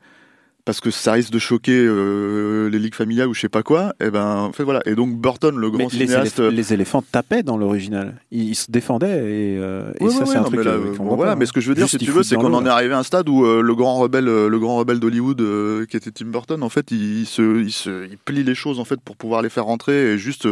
parce 0.65 0.79
que 0.79 0.91
ça 0.91 1.13
risque 1.13 1.31
de 1.31 1.39
choquer 1.39 1.71
euh, 1.75 2.69
les 2.69 2.79
ligues 2.79 2.93
familiales 2.95 3.27
ou 3.27 3.33
je 3.33 3.41
sais 3.41 3.49
pas 3.49 3.63
quoi 3.63 3.93
et 3.99 4.09
ben 4.11 4.35
en 4.37 4.51
fait 4.51 4.63
voilà 4.63 4.81
et 4.85 4.95
donc 4.95 5.15
Burton 5.19 5.55
le 5.57 5.69
Mais 5.71 5.77
grand 5.77 5.93
les, 5.93 6.07
cinéaste 6.07 6.39
éléph- 6.39 6.49
les 6.49 6.73
éléphants 6.73 7.01
tapaient 7.01 7.43
dans 7.43 7.57
l'original. 7.57 8.15
Ils, 8.31 8.49
ils 8.49 8.55
se 8.55 8.69
défendaient 8.69 9.07
et, 9.19 9.57
euh, 9.57 9.91
et 9.99 10.03
Ouais, 10.05 10.09
ça 10.11 10.19
ouais, 10.19 10.25
c'est 10.27 10.37
un 10.37 10.43
truc 10.43 10.59
mais 10.59 10.65
là, 10.65 10.71
euh, 10.71 10.93
bon, 10.97 11.15
voilà 11.15 11.33
pas, 11.33 11.35
mais 11.39 11.45
ce 11.45 11.53
que 11.53 11.61
je 11.61 11.69
veux 11.69 11.75
dire 11.75 11.85
Juste, 11.87 11.99
si 11.99 12.05
tu 12.05 12.11
veux 12.11 12.23
c'est 12.23 12.35
qu'on 12.35 12.53
en 12.53 12.65
est 12.65 12.69
arrivé 12.69 12.93
à 12.93 12.99
un 12.99 13.03
stade 13.03 13.27
où 13.29 13.45
euh, 13.45 13.61
le 13.61 13.75
grand 13.75 13.95
rebelle 13.97 14.27
euh, 14.27 14.49
le 14.49 14.59
grand 14.59 14.77
rebelle 14.77 14.99
d'Hollywood 14.99 15.41
qui 15.87 15.97
était 15.97 16.11
Tim 16.11 16.25
Burton 16.27 16.61
en 16.63 16.69
fait 16.69 16.91
il 16.91 17.25
se 17.25 17.61
il 17.61 17.71
se 17.71 18.07
il 18.09 18.17
plie 18.17 18.43
les 18.43 18.55
choses 18.55 18.79
en 18.79 18.85
fait 18.85 18.99
pour 19.01 19.15
pouvoir 19.17 19.41
les 19.41 19.49
faire 19.49 19.65
rentrer 19.65 20.13
et 20.13 20.17
juste 20.17 20.47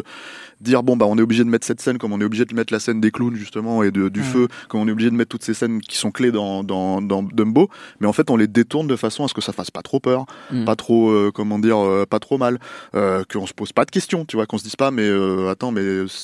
dire 0.62 0.84
bon 0.84 0.98
bah 0.98 1.06
on 1.08 1.18
est 1.18 1.22
obligé 1.22 1.44
de 1.44 1.50
mettre 1.50 1.66
cette 1.66 1.82
scène 1.82 1.98
comme 1.98 2.12
on 2.14 2.20
est 2.22 2.24
obligé 2.26 2.46
de 2.46 2.54
mettre 2.54 2.74
la 2.74 2.80
scène 2.80 3.00
des 3.00 3.12
clowns 3.12 3.36
justement 3.36 3.82
et 3.84 3.92
de, 3.92 4.10
du 4.10 4.22
feu 4.24 4.48
comme 4.68 4.82
on 4.82 4.88
est 4.88 4.92
obligé 4.92 5.10
de 5.10 5.16
mettre 5.16 5.30
toutes 5.30 5.44
ces 5.44 5.54
scènes 5.54 5.80
qui 5.82 5.98
sont 5.98 6.12
clés 6.12 6.32
dans 6.32 6.64
dans 6.64 7.02
dans 7.02 7.24
Dumbo 7.24 7.70
mais 8.00 8.08
en 8.08 8.14
fait 8.14 8.30
on 8.30 8.36
les 8.38 8.48
détourne 8.48 8.88
de 8.88 8.96
façon 8.96 9.24
à 9.24 9.28
ce 9.28 9.34
que 9.34 9.42
ça 9.42 9.54
fasse 9.54 9.72
pas 9.72 9.82
trop 9.82 10.00
peur 10.00 10.26
Mm. 10.52 10.66
pas 10.66 10.76
trop 10.76 11.10
euh, 11.10 11.32
comment 11.34 11.60
dire 11.60 11.78
euh, 11.78 12.06
pas 12.10 12.20
trop 12.20 12.38
mal 12.38 12.60
euh, 12.96 13.24
qu'on 13.32 13.46
se 13.46 13.54
pose 13.54 13.72
pas 13.72 13.86
de 13.86 13.92
questions 13.92 14.26
tu 14.26 14.36
vois 14.36 14.46
qu'on 14.48 14.58
se 14.58 14.64
dise 14.64 14.76
pas 14.76 14.92
mais 14.92 15.04
euh, 15.08 15.50
attends 15.50 15.72
mais 15.72 15.82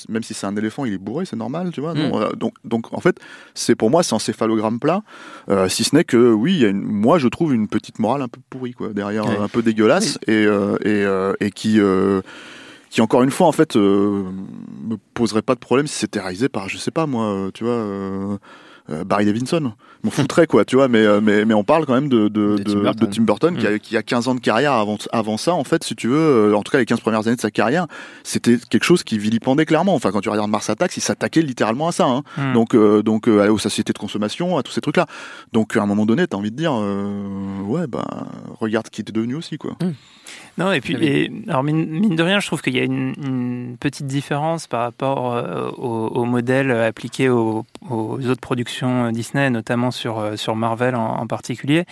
même 0.10 0.24
si 0.24 0.34
c'est 0.34 0.48
un 0.48 0.56
éléphant 0.56 0.86
il 0.86 0.94
est 0.94 0.98
bourré 0.98 1.26
c'est 1.26 1.36
normal 1.36 1.72
tu 1.72 1.82
vois 1.82 1.94
Mm. 1.94 2.10
non, 2.10 2.30
donc 2.38 2.54
donc 2.64 2.94
en 2.94 3.00
fait 3.00 3.18
c'est 3.54 3.76
pour 3.76 3.90
moi 3.90 4.04
c'est 4.04 4.16
un 4.16 4.20
céphalogramme 4.20 4.80
plat 4.80 5.02
euh, 5.50 5.70
si 5.70 5.84
ce 5.84 5.96
n'est 5.96 6.04
que 6.04 6.34
oui 6.34 6.58
y 6.58 6.66
a 6.66 6.70
une, 6.70 6.82
moi 6.82 7.20
je 7.20 7.28
trouve 7.28 7.54
une 7.54 7.68
petite 7.68 8.00
morale 8.00 8.22
un 8.22 8.28
peu 8.28 8.42
pourrie 8.50 8.74
quoi 8.74 8.90
derrière 8.94 9.26
Ouais. 9.26 9.38
un 9.38 9.48
peu 9.48 9.62
dégueulasse 9.62 10.18
et 10.28 10.46
euh, 10.46 10.78
et, 11.40 11.46
et 11.46 11.52
qui 11.52 11.80
euh, 11.80 12.22
qui 12.96 13.02
encore 13.02 13.24
une 13.24 13.30
fois 13.30 13.48
en 13.48 13.52
fait 13.52 13.76
euh, 13.76 14.24
me 14.88 14.96
poserait 15.14 15.42
pas 15.42 15.54
de 15.54 15.60
problème 15.60 15.86
si 15.86 15.98
c'était 15.98 16.22
réalisé 16.22 16.48
par 16.48 16.70
je 16.70 16.78
sais 16.78 16.92
pas 16.92 17.06
moi 17.06 17.26
euh, 17.26 17.52
tu 17.54 17.66
vois 17.66 17.74
euh, 17.74 18.38
euh, 18.90 19.04
Barry 19.04 19.26
Davidson 19.26 19.74
m'en 20.06 20.12
foutrait 20.12 20.48
quoi 20.48 20.64
tu 20.64 20.78
vois 20.78 20.88
mais 20.88 21.00
euh, 21.00 21.20
mais 21.22 21.44
mais 21.44 21.54
on 21.54 21.66
parle 21.66 21.86
quand 21.86 21.94
même 21.94 22.08
de 22.08 22.30
de, 22.30 22.56
De 22.56 22.64
Tim 22.64 22.80
Burton. 22.80 22.96
de 22.96 23.14
Tim 23.14 23.24
Burton 23.24 23.58
qui, 23.58 23.68
a, 23.68 23.80
qui 23.80 23.98
a 23.98 24.02
15 24.02 24.30
ans 24.30 24.36
de 24.36 24.40
carrière 24.40 24.72
avant 24.72 24.98
avant 25.12 25.36
ça 25.36 25.54
en 25.54 25.66
fait 25.66 25.84
si 25.84 25.94
tu 25.94 26.08
veux 26.08 26.56
en 26.56 26.64
tout 26.64 26.72
cas 26.72 26.78
les 26.78 26.86
15 26.86 27.02
premières 27.02 27.28
années 27.28 27.36
de 27.36 27.42
sa 27.42 27.52
carrière 27.52 27.86
c'était 28.24 28.58
quelque 28.70 28.86
chose 28.86 29.04
qui 29.04 29.18
vilipendait 29.18 29.66
clairement 29.66 29.94
enfin 29.94 30.12
quand 30.12 30.22
tu 30.22 30.30
regardes 30.30 30.50
Mars 30.50 30.70
Attacks 30.70 30.96
il 30.96 31.02
s'attaquait 31.02 31.42
littéralement 31.42 31.90
à 31.90 31.92
ça 31.92 32.06
hein. 32.06 32.24
Hmm. 32.38 32.54
donc 32.54 32.78
donc 32.78 33.28
aux 33.28 33.58
sociétés 33.58 33.92
de 33.92 33.98
consommation 33.98 34.58
à 34.58 34.64
tous 34.64 34.72
ces 34.72 34.80
trucs 34.80 34.96
là 34.96 35.06
donc 35.52 35.76
à 35.76 35.82
un 35.82 35.86
moment 35.86 36.06
donné 36.06 36.28
t'as 36.28 36.38
envie 36.38 36.52
de 36.52 36.56
dire 36.56 36.72
ouais 37.66 37.88
bah 37.88 38.08
regarde 38.62 38.88
qui 38.88 39.04
t'es 39.04 39.12
devenu 39.12 39.36
aussi 39.36 39.58
quoi 39.58 39.76
Non, 40.58 40.72
et 40.72 40.80
puis, 40.80 40.96
et, 41.02 41.32
alors 41.50 41.64
mine, 41.64 41.86
mine 41.86 42.16
de 42.16 42.24
rien, 42.24 42.40
je 42.40 42.48
trouve 42.48 42.62
qu'il 42.62 42.76
y 42.76 42.80
a 42.80 42.84
une, 42.84 43.14
une 43.22 43.78
petite 43.78 44.08
différence 44.08 44.68
par 44.68 44.82
rapport 44.82 45.34
euh, 45.34 45.70
au, 45.78 46.08
au 46.08 46.26
modèle 46.26 46.72
appliqué 46.72 47.30
aux, 47.30 47.66
aux 47.90 48.26
autres 48.28 48.42
productions 48.42 49.12
Disney, 49.12 49.50
notamment 49.50 49.92
sur, 49.92 50.20
euh, 50.20 50.36
sur 50.38 50.56
Marvel 50.56 50.96
en, 50.96 51.18
en 51.18 51.28
particulier. 51.28 51.86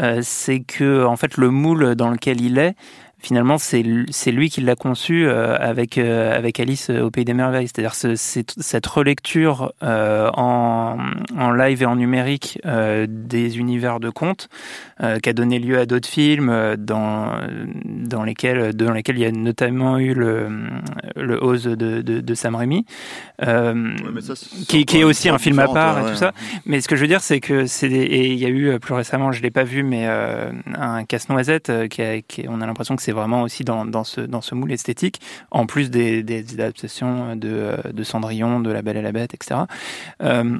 Euh, 0.00 0.20
c'est 0.22 0.60
que, 0.60 1.04
en 1.04 1.16
fait, 1.16 1.36
le 1.36 1.50
moule 1.50 1.94
dans 1.94 2.10
lequel 2.10 2.40
il 2.40 2.58
est, 2.58 2.74
finalement, 3.20 3.58
c'est 3.58 3.82
lui 3.82 4.50
qui 4.50 4.60
l'a 4.60 4.76
conçu 4.76 5.26
euh, 5.26 5.56
avec, 5.58 5.98
euh, 5.98 6.36
avec 6.36 6.60
Alice 6.60 6.90
au 6.90 7.10
Pays 7.10 7.24
des 7.24 7.34
Merveilles. 7.34 7.66
C'est-à-dire 7.68 7.94
ce- 7.94 8.14
c'est- 8.14 8.54
cette 8.60 8.86
relecture 8.86 9.72
euh, 9.82 10.30
en, 10.34 10.96
en 11.36 11.50
live 11.52 11.82
et 11.82 11.86
en 11.86 11.96
numérique 11.96 12.60
euh, 12.66 13.06
des 13.08 13.58
univers 13.58 14.00
de 14.00 14.10
contes 14.10 14.48
euh, 15.02 15.18
qui 15.18 15.28
a 15.28 15.32
donné 15.32 15.58
lieu 15.58 15.78
à 15.78 15.86
d'autres 15.86 16.08
films 16.08 16.50
euh, 16.50 16.76
dans, 16.78 17.32
dans, 17.84 18.22
lesquels, 18.22 18.74
dans 18.74 18.92
lesquels 18.92 19.16
il 19.16 19.22
y 19.22 19.26
a 19.26 19.32
notamment 19.32 19.98
eu 19.98 20.14
le, 20.14 20.48
le 21.16 21.42
Oz 21.42 21.64
de, 21.64 21.74
de, 22.02 22.20
de 22.20 22.34
Sam 22.34 22.54
Raimi. 22.54 22.84
Euh, 23.46 23.94
qui, 24.66 24.84
qui 24.86 24.98
est 24.98 25.04
aussi 25.04 25.28
un 25.28 25.38
film 25.38 25.58
à 25.58 25.66
part 25.74 25.98
et 25.98 26.10
tout 26.12 26.16
ça. 26.16 26.32
Mais 26.64 26.80
ce 26.80 26.88
que 26.88 26.96
je 26.96 27.00
veux 27.02 27.08
dire, 27.08 27.20
c'est 27.20 27.40
que 27.40 27.66
c'est 27.66 27.88
il 27.88 28.34
y 28.34 28.44
a 28.44 28.48
eu 28.48 28.68
euh, 28.68 28.78
plus 28.78 28.94
récemment, 28.94 29.32
je 29.32 29.42
l'ai 29.42 29.50
pas 29.50 29.64
vu, 29.64 29.82
mais 29.82 30.04
euh, 30.06 30.50
un 30.74 31.04
casse-noisette 31.04 31.70
euh, 31.70 31.88
qui, 31.88 32.02
a- 32.02 32.20
qui- 32.22 32.46
on 32.48 32.60
a 32.60 32.66
l'impression 32.66 32.96
que 32.96 33.02
c'est 33.06 33.12
vraiment 33.12 33.42
aussi 33.42 33.62
dans, 33.62 33.84
dans 33.86 34.02
ce 34.02 34.20
dans 34.20 34.40
ce 34.40 34.56
moule 34.56 34.72
esthétique, 34.72 35.20
en 35.52 35.64
plus 35.66 35.90
des, 35.90 36.24
des 36.24 36.40
adaptations 36.54 37.36
de, 37.36 37.76
de 37.92 38.02
Cendrillon, 38.02 38.58
de 38.58 38.72
La 38.72 38.82
Belle 38.82 38.96
et 38.96 39.02
la 39.02 39.12
Bête, 39.12 39.32
etc. 39.32 39.60
Euh, 40.22 40.58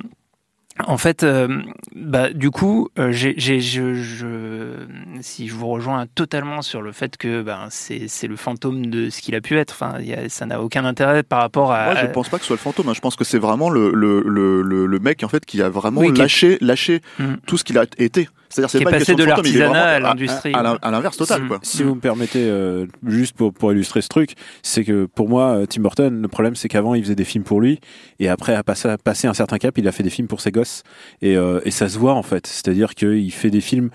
en 0.87 0.99
fait, 0.99 1.23
euh, 1.23 1.63
bah, 1.95 2.29
du 2.31 2.51
coup, 2.51 2.91
euh, 2.99 3.11
je, 3.11 3.31
je, 3.39 4.87
si 5.23 5.49
je 5.49 5.55
vous 5.55 5.67
rejoins 5.69 6.07
totalement 6.15 6.61
sur 6.61 6.83
le 6.83 6.93
fait 6.93 7.17
que 7.17 7.41
ben, 7.43 7.69
c'est, 7.71 8.09
le 8.29 8.37
fantôme 8.37 8.87
de 8.87 9.09
ce 9.09 9.23
qu'il 9.23 9.35
a 9.35 9.41
pu 9.41 9.57
être, 9.57 9.73
enfin, 9.73 9.95
il 10.01 10.07
y 10.07 10.13
a- 10.15 10.29
ça 10.29 10.45
n'a 10.45 10.61
aucun 10.63 10.85
intérêt 10.85 11.23
par 11.23 11.41
rapport 11.41 11.73
à. 11.73 11.87
Moi, 11.87 11.95
je 11.95 12.01
à- 12.05 12.09
pense 12.09 12.29
pas 12.29 12.37
que 12.37 12.43
ce 12.43 12.49
soit 12.49 12.57
le 12.57 12.61
fantôme. 12.61 12.89
hein. 12.91 12.95
Je 12.95 13.01
pense 13.01 13.17
que 13.17 13.25
c'est 13.25 13.39
vraiment 13.39 13.71
le, 13.71 13.91
le, 13.95 14.23
le, 14.27 14.61
le, 14.63 14.87
le 14.87 14.99
mec 14.99 15.23
en 15.25 15.29
fait 15.29 15.45
qui 15.47 15.63
a 15.63 15.69
vraiment 15.71 16.03
Oui, 16.03 16.13
qui- 16.13 16.21
lâché, 16.61 17.01
Mm. 17.19 17.35
tout 17.47 17.57
ce 17.57 17.65
qu'il 17.65 17.79
a 17.79 17.85
été. 17.99 18.29
C'est-à-dire, 18.49 18.71
c'est 18.71 18.81
pas 18.85 18.91
passé 18.93 19.15
de 19.15 19.23
est 19.23 19.27
l'artisanat 19.27 19.85
à 19.85 19.99
l'industrie. 20.01 20.53
À, 20.55 20.63
l'in- 20.63 20.79
à 20.83 20.91
l'inverse 20.91 21.17
total, 21.17 21.43
Mm. 21.43 21.49
quoi. 21.49 21.59
Si 21.63 21.83
vous 21.83 21.95
me 21.95 22.01
permettez, 22.01 22.45
euh, 22.49 22.87
juste 23.07 23.37
pour, 23.37 23.53
pour 23.53 23.73
illustrer 23.73 24.03
ce 24.03 24.09
truc, 24.09 24.35
c'est 24.63 24.85
que 24.85 25.07
pour 25.07 25.29
moi, 25.29 25.57
euh, 25.57 25.67
Tim 25.67 25.83
Burton, 25.83 26.23
le 26.23 26.29
problème 26.29 26.55
c'est 26.55 26.69
qu'avant 26.69 26.95
il 26.95 27.03
faisait 27.03 27.15
des 27.15 27.25
films 27.25 27.45
pour 27.45 27.61
lui, 27.61 27.81
et 28.21 28.29
après 28.29 28.55
à 28.55 28.63
passer, 28.63 28.89
à 28.89 28.99
passer 28.99 29.27
un 29.29 29.35
certain 29.35 29.59
cap, 29.59 29.77
il 29.79 29.87
a 29.89 29.93
fait 29.93 30.03
des 30.03 30.11
films 30.11 30.29
pour 30.29 30.41
ses 30.41 30.51
gosses, 30.53 30.83
et, 31.23 31.37
euh, 31.37 31.61
et 31.65 31.71
ça 31.71 31.89
se 31.89 31.99
voit 31.99 32.15
en 32.15 32.23
fait. 32.23 32.47
C'est-à-dire 32.47 32.95
qu'il 32.95 33.33
fait 33.33 33.51
des 33.51 33.61
films 33.61 33.91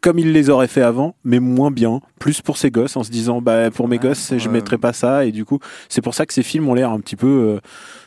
comme 0.00 0.18
il 0.18 0.32
les 0.32 0.48
aurait 0.48 0.66
fait 0.66 0.80
avant, 0.80 1.14
mais 1.24 1.40
moins 1.40 1.70
bien, 1.70 2.00
plus 2.18 2.40
pour 2.40 2.56
ses 2.56 2.70
gosses, 2.70 2.96
en 2.96 3.02
se 3.02 3.10
disant 3.10 3.42
bah 3.42 3.70
pour 3.70 3.86
mes 3.86 3.96
Ouais, 3.98 4.02
gosses, 4.08 4.32
je 4.38 4.46
ouais. 4.48 4.52
mettrai 4.54 4.78
pas 4.78 4.94
ça, 4.94 5.26
et 5.26 5.30
du 5.30 5.44
coup, 5.44 5.58
c'est 5.90 6.00
pour 6.00 6.14
ça 6.14 6.24
que 6.24 6.32
ces 6.32 6.42
films 6.42 6.66
ont 6.70 6.74
l'air 6.74 6.90
un 6.90 7.00
petit 7.00 7.16
peu, 7.16 7.26
euh, 7.26 7.60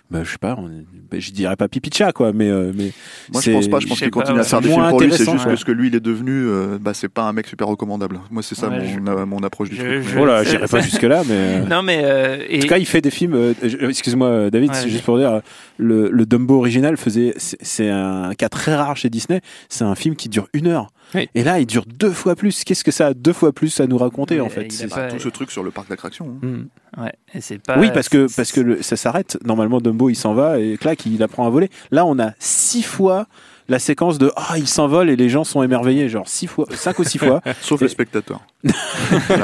bah, 0.10 0.22
je 0.24 0.32
sais 0.32 0.38
pas, 0.38 0.56
on- 0.58 0.68
bah, 1.12 1.18
je 1.20 1.32
dirais 1.32 1.56
pas 1.56 1.68
pipi 1.68 1.90
de 1.90 1.96
chat 1.96 2.12
quoi, 2.12 2.32
mais 2.34 2.50
euh, 2.50 2.72
mais 2.76 2.92
Moi, 3.34 3.42
je 3.42 3.52
pense 3.52 3.68
pas. 3.68 3.80
Je 3.80 3.88
pense 3.88 4.00
qu'il 4.00 4.10
continue 4.10 4.40
à 4.40 4.44
faire 4.44 4.62
des 4.62 4.70
films 4.70 4.88
pour 4.90 5.02
lui. 5.02 5.12
C'est 5.12 5.26
juste 5.30 5.46
ouais. 5.46 5.52
que 5.52 5.56
ce 5.58 5.66
que 5.66 5.72
lui, 5.72 5.88
il 5.88 5.96
est 5.96 6.00
devenu, 6.00 6.32
euh, 6.32 6.78
bah, 6.80 6.94
c'est 6.94 7.10
pas 7.10 7.24
un 7.24 7.34
mec 7.34 7.48
super 7.48 7.68
recommandable. 7.68 8.20
Moi, 8.32 8.42
c'est 8.44 8.56
ça 8.56 8.70
Ouais, 8.70 8.96
mon, 9.00 9.12
euh, 9.12 9.26
mon 9.26 9.40
approche 9.44 9.70
du 9.70 9.76
je- 9.76 9.82
truc. 9.82 10.04
je- 10.04 10.16
Voilà, 10.18 10.44
j'irai 10.44 10.68
pas 10.68 10.80
jusque 10.82 11.04
là, 11.04 11.24
mais. 11.28 11.34
euh, 11.34 11.66
Non, 11.70 11.82
mais. 11.84 12.02
euh, 12.04 12.38
et- 12.48 12.58
En 12.58 12.62
tout 12.62 12.68
cas, 12.68 12.78
il 12.78 12.86
fait 12.86 13.02
des 13.02 13.12
films. 13.12 13.34
euh, 13.36 13.54
Excuse-moi, 13.90 14.50
David, 14.50 14.70
Ouais, 14.72 14.76
c'est 14.76 14.90
juste 14.90 15.04
pour 15.04 15.18
dire, 15.18 15.42
le, 15.78 16.10
le 16.10 16.26
Dumbo 16.26 16.58
original 16.58 16.98
faisait. 16.98 17.34
c'est- 17.38 17.58
C'est 17.62 17.90
un 17.90 18.34
cas 18.38 18.50
très 18.50 18.76
rare 18.76 18.96
chez 18.98 19.10
Disney. 19.10 19.42
C'est 19.70 19.84
un 19.84 19.96
film 19.96 20.16
qui 20.16 20.30
dure 20.30 20.48
une 20.54 20.68
heure. 20.68 20.90
Oui. 21.16 21.30
Et 21.36 21.44
là, 21.44 21.60
il 21.60 21.66
dure 21.66 21.86
deux 21.86 22.12
fois 22.12 22.36
plus. 22.36 22.64
Qu'est-ce 22.64 22.84
que 22.84 22.92
ça 22.92 23.08
a 23.08 23.14
deux 23.14 23.34
fois 23.34 23.52
plus 23.54 23.80
à 23.80 23.88
nous 23.88 23.98
raconter 23.98 24.36
Mais 24.36 24.42
en 24.42 24.50
fait 24.50 24.72
C'est- 24.72 24.88
pas- 24.88 25.08
Tout 25.10 25.20
ce 25.20 25.30
truc 25.30 25.52
sur 25.52 25.64
le 25.64 25.72
parc 25.72 25.90
d'attractions. 25.90 26.38
hein. 26.44 26.46
Hmm. 26.98 27.02
ouais, 27.04 27.14
et 27.34 27.42
c'est 27.42 27.60
pas. 27.60 27.78
Oui, 27.80 27.90
parce 27.94 28.10
que 28.10 28.28
parce 28.36 28.52
que 28.52 28.60
le- 28.62 28.82
ça 28.82 28.96
s'arrête. 28.98 29.38
Normalement, 29.46 29.80
Dumbo 29.80 30.10
il 30.10 30.16
s'en 30.16 30.34
va 30.34 30.60
et 30.60 30.78
clac, 30.78 31.06
il 31.06 31.24
apprend 31.24 31.46
à 31.46 31.50
voler. 31.50 31.70
Là, 31.92 32.06
on 32.06 32.20
a 32.20 32.32
six 32.40 32.84
fois 32.84 33.28
la 33.70 33.80
séquence 33.80 34.18
de 34.18 34.32
ah 34.36 34.58
il 34.58 34.68
s'envole 34.68 35.10
et 35.10 35.16
les 35.16 35.30
gens 35.30 35.44
sont 35.44 35.64
émerveillés, 35.64 36.10
genre 36.10 36.28
six 36.28 36.48
fois, 36.48 36.66
cinq 36.72 37.00
ou 37.00 37.04
six 37.04 37.18
fois. 37.18 37.42
Sauf 37.62 37.82
Et- 37.82 37.86
les 37.86 37.90
spectateurs. 37.90 38.42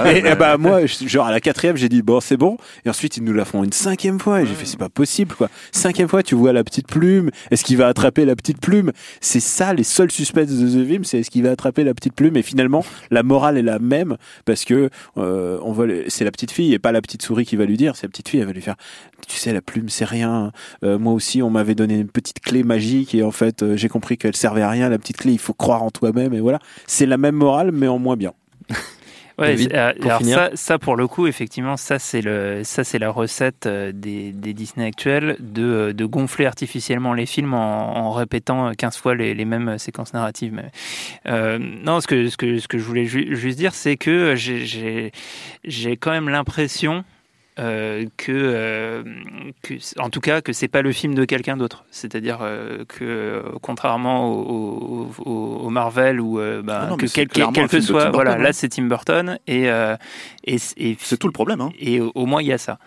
et, 0.05 0.17
et 0.27 0.35
bah 0.35 0.57
moi, 0.57 0.85
genre 0.85 1.25
à 1.27 1.31
la 1.31 1.39
quatrième, 1.39 1.77
j'ai 1.77 1.89
dit 1.89 2.01
bon 2.01 2.19
c'est 2.19 2.37
bon. 2.37 2.57
Et 2.85 2.89
ensuite 2.89 3.17
ils 3.17 3.23
nous 3.23 3.33
la 3.33 3.45
font 3.45 3.63
une 3.63 3.71
cinquième 3.71 4.19
fois 4.19 4.41
et 4.41 4.45
j'ai 4.45 4.53
fait 4.53 4.65
c'est 4.65 4.77
pas 4.79 4.89
possible 4.89 5.35
quoi. 5.35 5.49
Cinquième 5.71 6.07
fois, 6.07 6.23
tu 6.23 6.35
vois 6.35 6.53
la 6.53 6.63
petite 6.63 6.87
plume. 6.87 7.29
Est-ce 7.51 7.63
qu'il 7.63 7.77
va 7.77 7.87
attraper 7.87 8.25
la 8.25 8.35
petite 8.35 8.59
plume? 8.59 8.91
C'est 9.21 9.39
ça 9.39 9.73
les 9.73 9.83
seuls 9.83 10.11
suspects 10.11 10.45
de 10.45 10.53
The 10.83 10.87
Film, 10.87 11.03
c'est 11.03 11.19
est-ce 11.19 11.29
qu'il 11.29 11.43
va 11.43 11.51
attraper 11.51 11.83
la 11.83 11.93
petite 11.93 12.13
plume? 12.15 12.35
Et 12.37 12.41
finalement, 12.41 12.83
la 13.11 13.23
morale 13.23 13.57
est 13.57 13.61
la 13.63 13.79
même 13.79 14.17
parce 14.45 14.65
que 14.65 14.89
euh, 15.17 15.59
on 15.63 15.71
va, 15.71 15.85
le- 15.85 16.05
c'est 16.07 16.23
la 16.25 16.31
petite 16.31 16.51
fille 16.51 16.73
et 16.73 16.79
pas 16.79 16.91
la 16.91 17.01
petite 17.01 17.21
souris 17.21 17.45
qui 17.45 17.55
va 17.55 17.65
lui 17.65 17.77
dire. 17.77 17.95
C'est 17.95 18.03
la 18.07 18.09
petite 18.09 18.29
fille, 18.29 18.39
elle 18.39 18.47
va 18.47 18.53
lui 18.53 18.61
faire. 18.61 18.75
Tu 19.27 19.37
sais, 19.37 19.53
la 19.53 19.61
plume 19.61 19.89
c'est 19.89 20.05
rien. 20.05 20.51
Euh, 20.83 20.97
moi 20.99 21.13
aussi, 21.13 21.41
on 21.41 21.49
m'avait 21.49 21.75
donné 21.75 21.95
une 21.99 22.09
petite 22.09 22.39
clé 22.39 22.63
magique 22.63 23.15
et 23.15 23.23
en 23.23 23.31
fait, 23.31 23.63
euh, 23.63 23.77
j'ai 23.77 23.87
compris 23.89 24.12
qu'elle 24.17 24.35
servait 24.35 24.61
à 24.61 24.69
rien. 24.69 24.89
La 24.89 24.97
petite 24.99 25.17
clé, 25.17 25.31
il 25.33 25.39
faut 25.39 25.53
croire 25.53 25.83
en 25.83 25.91
toi-même 25.91 26.33
et 26.33 26.39
voilà. 26.39 26.59
C'est 26.87 27.05
la 27.05 27.17
même 27.17 27.35
morale 27.35 27.71
mais 27.71 27.87
en 27.87 27.99
moins 27.99 28.15
bien. 28.17 28.33
Ouais, 29.39 29.47
David, 29.47 29.71
c'est- 29.71 29.77
euh, 29.77 29.93
alors 30.03 30.19
finir. 30.19 30.37
ça, 30.37 30.49
ça 30.53 30.77
pour 30.77 30.95
le 30.95 31.07
coup, 31.07 31.25
effectivement, 31.25 31.75
ça 31.75 31.97
c'est 31.97 32.21
le, 32.21 32.61
ça 32.63 32.83
c'est 32.83 32.99
la 32.99 33.09
recette 33.09 33.65
euh, 33.65 33.91
des, 33.91 34.31
des 34.31 34.53
Disney 34.53 34.85
actuels 34.85 35.37
de, 35.39 35.63
euh, 35.63 35.91
de 35.93 36.05
gonfler 36.05 36.45
artificiellement 36.45 37.15
les 37.15 37.25
films 37.25 37.55
en, 37.55 37.97
en 37.97 38.11
répétant 38.11 38.71
15 38.77 38.95
fois 38.95 39.15
les, 39.15 39.33
les 39.33 39.45
mêmes 39.45 39.79
séquences 39.79 40.13
narratives. 40.13 40.53
Mais, 40.53 40.69
euh, 41.25 41.57
non, 41.57 41.99
ce 41.99 42.05
que, 42.05 42.29
ce 42.29 42.37
que, 42.37 42.59
ce 42.59 42.67
que 42.67 42.77
je 42.77 42.83
voulais 42.83 43.05
ju- 43.05 43.35
juste 43.35 43.57
dire, 43.57 43.73
c'est 43.73 43.97
que 43.97 44.35
j'ai 45.63 45.97
quand 45.97 46.11
même 46.11 46.29
l'impression 46.29 47.03
euh, 47.59 48.05
que, 48.17 48.31
euh, 48.31 49.03
que, 49.61 49.73
en 49.99 50.09
tout 50.09 50.19
cas, 50.21 50.41
que 50.41 50.53
c'est 50.53 50.67
pas 50.67 50.81
le 50.81 50.91
film 50.91 51.13
de 51.15 51.25
quelqu'un 51.25 51.55
d'autre. 51.57 51.85
C'est-à-dire 51.91 52.39
euh, 52.41 52.83
que, 52.87 53.43
contrairement 53.61 54.27
au, 54.31 55.09
au- 55.25 55.29
au- 55.29 55.55
au 55.65 55.69
Marvel 55.69 56.19
ou 56.19 56.39
bah, 56.63 56.89
Ah 56.91 56.95
que 56.97 57.05
quel, 57.05 57.27
que 57.27 57.81
soit, 57.81 58.05
Tim 58.05 58.11
voilà, 58.11 58.31
Burton, 58.31 58.43
là 58.43 58.49
hein. 58.49 58.53
c'est 58.53 58.69
Tim 58.69 58.83
Burton 58.85 59.37
et 59.47 59.67
et, 60.45 60.57
et, 60.77 60.97
C'est 60.99 61.17
tout 61.17 61.27
le 61.27 61.33
problème. 61.33 61.61
Hein. 61.61 61.71
et 61.79 62.01
au, 62.01 62.11
au 62.15 62.25
moins 62.25 62.41
il 62.41 62.47
y 62.47 62.53
a 62.53 62.57
ça. 62.57 62.77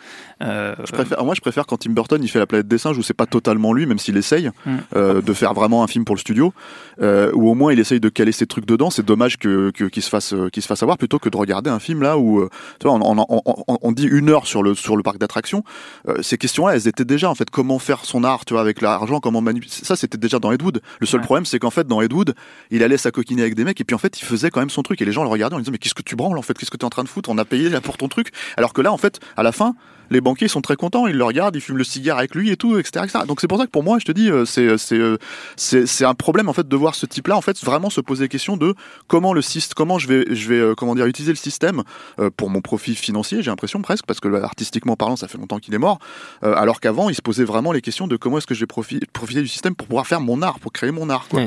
Je 0.40 0.92
préfère, 0.92 1.24
moi, 1.24 1.34
je 1.34 1.40
préfère 1.40 1.64
quand 1.66 1.78
Tim 1.78 1.92
Burton 1.92 2.20
il 2.22 2.28
fait 2.28 2.38
la 2.38 2.46
planète 2.46 2.68
des 2.68 2.78
singes 2.78 2.98
où 2.98 3.02
c'est 3.02 3.14
pas 3.14 3.26
totalement 3.26 3.72
lui, 3.72 3.86
même 3.86 3.98
s'il 3.98 4.16
essaye 4.16 4.50
Mm. 4.66 5.20
de 5.20 5.32
faire 5.32 5.54
vraiment 5.54 5.82
un 5.82 5.86
film 5.86 6.04
pour 6.04 6.14
le 6.16 6.20
studio, 6.20 6.52
où 7.00 7.48
au 7.50 7.54
moins 7.54 7.72
il 7.72 7.78
essaye 7.80 8.00
de 8.00 8.08
caler 8.08 8.32
ses 8.32 8.46
trucs 8.46 8.66
dedans. 8.66 8.90
C'est 8.90 9.04
dommage 9.06 9.38
que 9.38 9.70
qu'il 9.70 10.02
se 10.02 10.08
fasse 10.10 10.34
qu'il 10.52 10.62
se 10.62 10.66
fasse 10.68 10.82
avoir 10.82 10.98
plutôt 10.98 11.18
que 11.18 11.28
de 11.28 11.36
regarder 11.36 11.70
un 11.70 11.78
film 11.78 12.02
là 12.02 12.18
où 12.18 12.48
tu 12.80 12.88
vois, 12.88 12.96
on, 12.96 13.18
on, 13.18 13.26
on- 13.28 13.42
on- 13.68 13.78
on 13.80 13.92
dit 13.92 14.06
une 14.06 14.28
heure 14.30 14.46
sur 14.46 14.55
le 14.62 14.74
sur 14.74 14.96
le 14.96 15.02
parc 15.02 15.18
d'attractions. 15.18 15.64
Euh, 16.08 16.22
ces 16.22 16.38
questions-là, 16.38 16.74
elles 16.74 16.88
étaient 16.88 17.04
déjà 17.04 17.30
en 17.30 17.34
fait 17.34 17.50
comment 17.50 17.78
faire 17.78 18.04
son 18.04 18.24
art, 18.24 18.44
tu 18.44 18.54
vois, 18.54 18.60
avec 18.60 18.80
l'argent, 18.80 19.20
comment 19.20 19.40
manipuler. 19.40 19.70
Ça, 19.70 19.96
c'était 19.96 20.18
déjà 20.18 20.38
dans 20.38 20.52
Ed 20.52 20.62
Wood. 20.62 20.80
Le 21.00 21.06
seul 21.06 21.20
Ouais. 21.20 21.26
problème, 21.26 21.44
c'est 21.46 21.58
qu'en 21.58 21.70
fait 21.70 21.86
dans 21.86 22.00
Ed 22.00 22.12
Wood, 22.12 22.34
il 22.70 22.82
allait 22.82 22.96
s'acoquiner 22.98 23.42
avec 23.42 23.54
des 23.54 23.64
mecs 23.64 23.80
et 23.80 23.84
puis 23.84 23.94
en 23.94 23.98
fait 23.98 24.20
il 24.20 24.24
faisait 24.24 24.50
quand 24.50 24.60
même 24.60 24.70
son 24.70 24.82
truc 24.82 25.00
et 25.00 25.04
les 25.04 25.12
gens 25.12 25.22
le 25.22 25.28
regardaient 25.28 25.56
en 25.56 25.58
disant 25.58 25.72
mais 25.72 25.78
qu'est-ce 25.78 25.94
que 25.94 26.02
tu 26.02 26.16
branles 26.16 26.38
en 26.38 26.42
fait, 26.42 26.54
qu'est-ce 26.56 26.70
que 26.70 26.76
tu 26.76 26.82
es 26.82 26.86
en 26.86 26.90
train 26.90 27.04
de 27.04 27.08
foutre 27.08 27.30
On 27.30 27.38
a 27.38 27.44
payé 27.44 27.68
là 27.68 27.80
pour 27.80 27.96
ton 27.96 28.08
truc. 28.08 28.30
Alors 28.56 28.72
que 28.72 28.80
là, 28.82 28.92
en 28.92 28.98
fait, 28.98 29.20
à 29.36 29.42
la 29.42 29.52
fin, 29.52 29.74
les 30.10 30.20
banquiers 30.20 30.48
sont 30.48 30.60
très 30.60 30.76
contents, 30.76 31.06
ils 31.06 31.16
le 31.16 31.24
regardent, 31.24 31.56
ils 31.56 31.60
fument 31.60 31.78
le 31.78 31.84
cigare 31.84 32.18
avec 32.18 32.34
lui 32.34 32.50
et 32.50 32.56
tout, 32.56 32.78
etc. 32.78 33.04
etc. 33.04 33.24
Donc 33.26 33.40
c'est 33.40 33.48
pour 33.48 33.58
ça 33.58 33.66
que 33.66 33.70
pour 33.70 33.82
moi, 33.82 33.98
je 33.98 34.04
te 34.04 34.12
dis, 34.12 34.30
euh, 34.30 34.44
c'est 34.44 34.76
c'est 34.78 34.98
euh, 34.98 35.16
c'est 35.56 35.86
c'est 35.86 36.04
un 36.04 36.14
problème 36.14 36.48
en 36.48 36.52
fait 36.52 36.66
de 36.68 36.76
voir 36.76 36.94
ce 36.94 37.06
type-là 37.06 37.36
en 37.36 37.40
fait 37.40 37.62
vraiment 37.64 37.90
se 37.90 38.00
poser 38.00 38.24
la 38.24 38.28
question 38.28 38.56
de 38.56 38.74
comment 39.08 39.32
le 39.32 39.42
système, 39.42 39.74
comment 39.74 39.98
je 39.98 40.08
vais 40.08 40.24
je 40.34 40.48
vais 40.48 40.58
euh, 40.60 40.74
comment 40.74 40.94
dire 40.94 41.06
utiliser 41.06 41.32
le 41.32 41.36
système 41.36 41.82
euh, 42.18 42.30
pour 42.36 42.50
mon 42.50 42.60
profit 42.60 42.94
financier, 42.94 43.42
j'ai 43.42 43.50
l'impression 43.50 43.80
presque 43.82 44.06
parce 44.06 44.20
que 44.20 44.28
artistiquement 44.42 44.96
parlant, 44.96 45.16
ça 45.16 45.28
fait 45.28 45.38
longtemps 45.38 45.58
qu'il 45.58 45.74
est 45.74 45.78
mort. 45.78 45.98
Euh, 46.44 46.54
alors 46.56 46.80
qu'avant, 46.80 47.08
il 47.08 47.14
se 47.14 47.22
posait 47.22 47.44
vraiment 47.44 47.72
les 47.72 47.80
questions 47.80 48.06
de 48.06 48.16
comment 48.16 48.38
est-ce 48.38 48.46
que 48.46 48.54
je 48.54 48.60
vais 48.60 48.66
profi- 48.66 49.00
profiter 49.12 49.40
du 49.42 49.48
système 49.48 49.74
pour 49.74 49.86
pouvoir 49.86 50.06
faire 50.06 50.20
mon 50.20 50.42
art, 50.42 50.58
pour 50.60 50.72
créer 50.72 50.90
mon 50.90 51.10
art. 51.10 51.26
Quoi. 51.28 51.40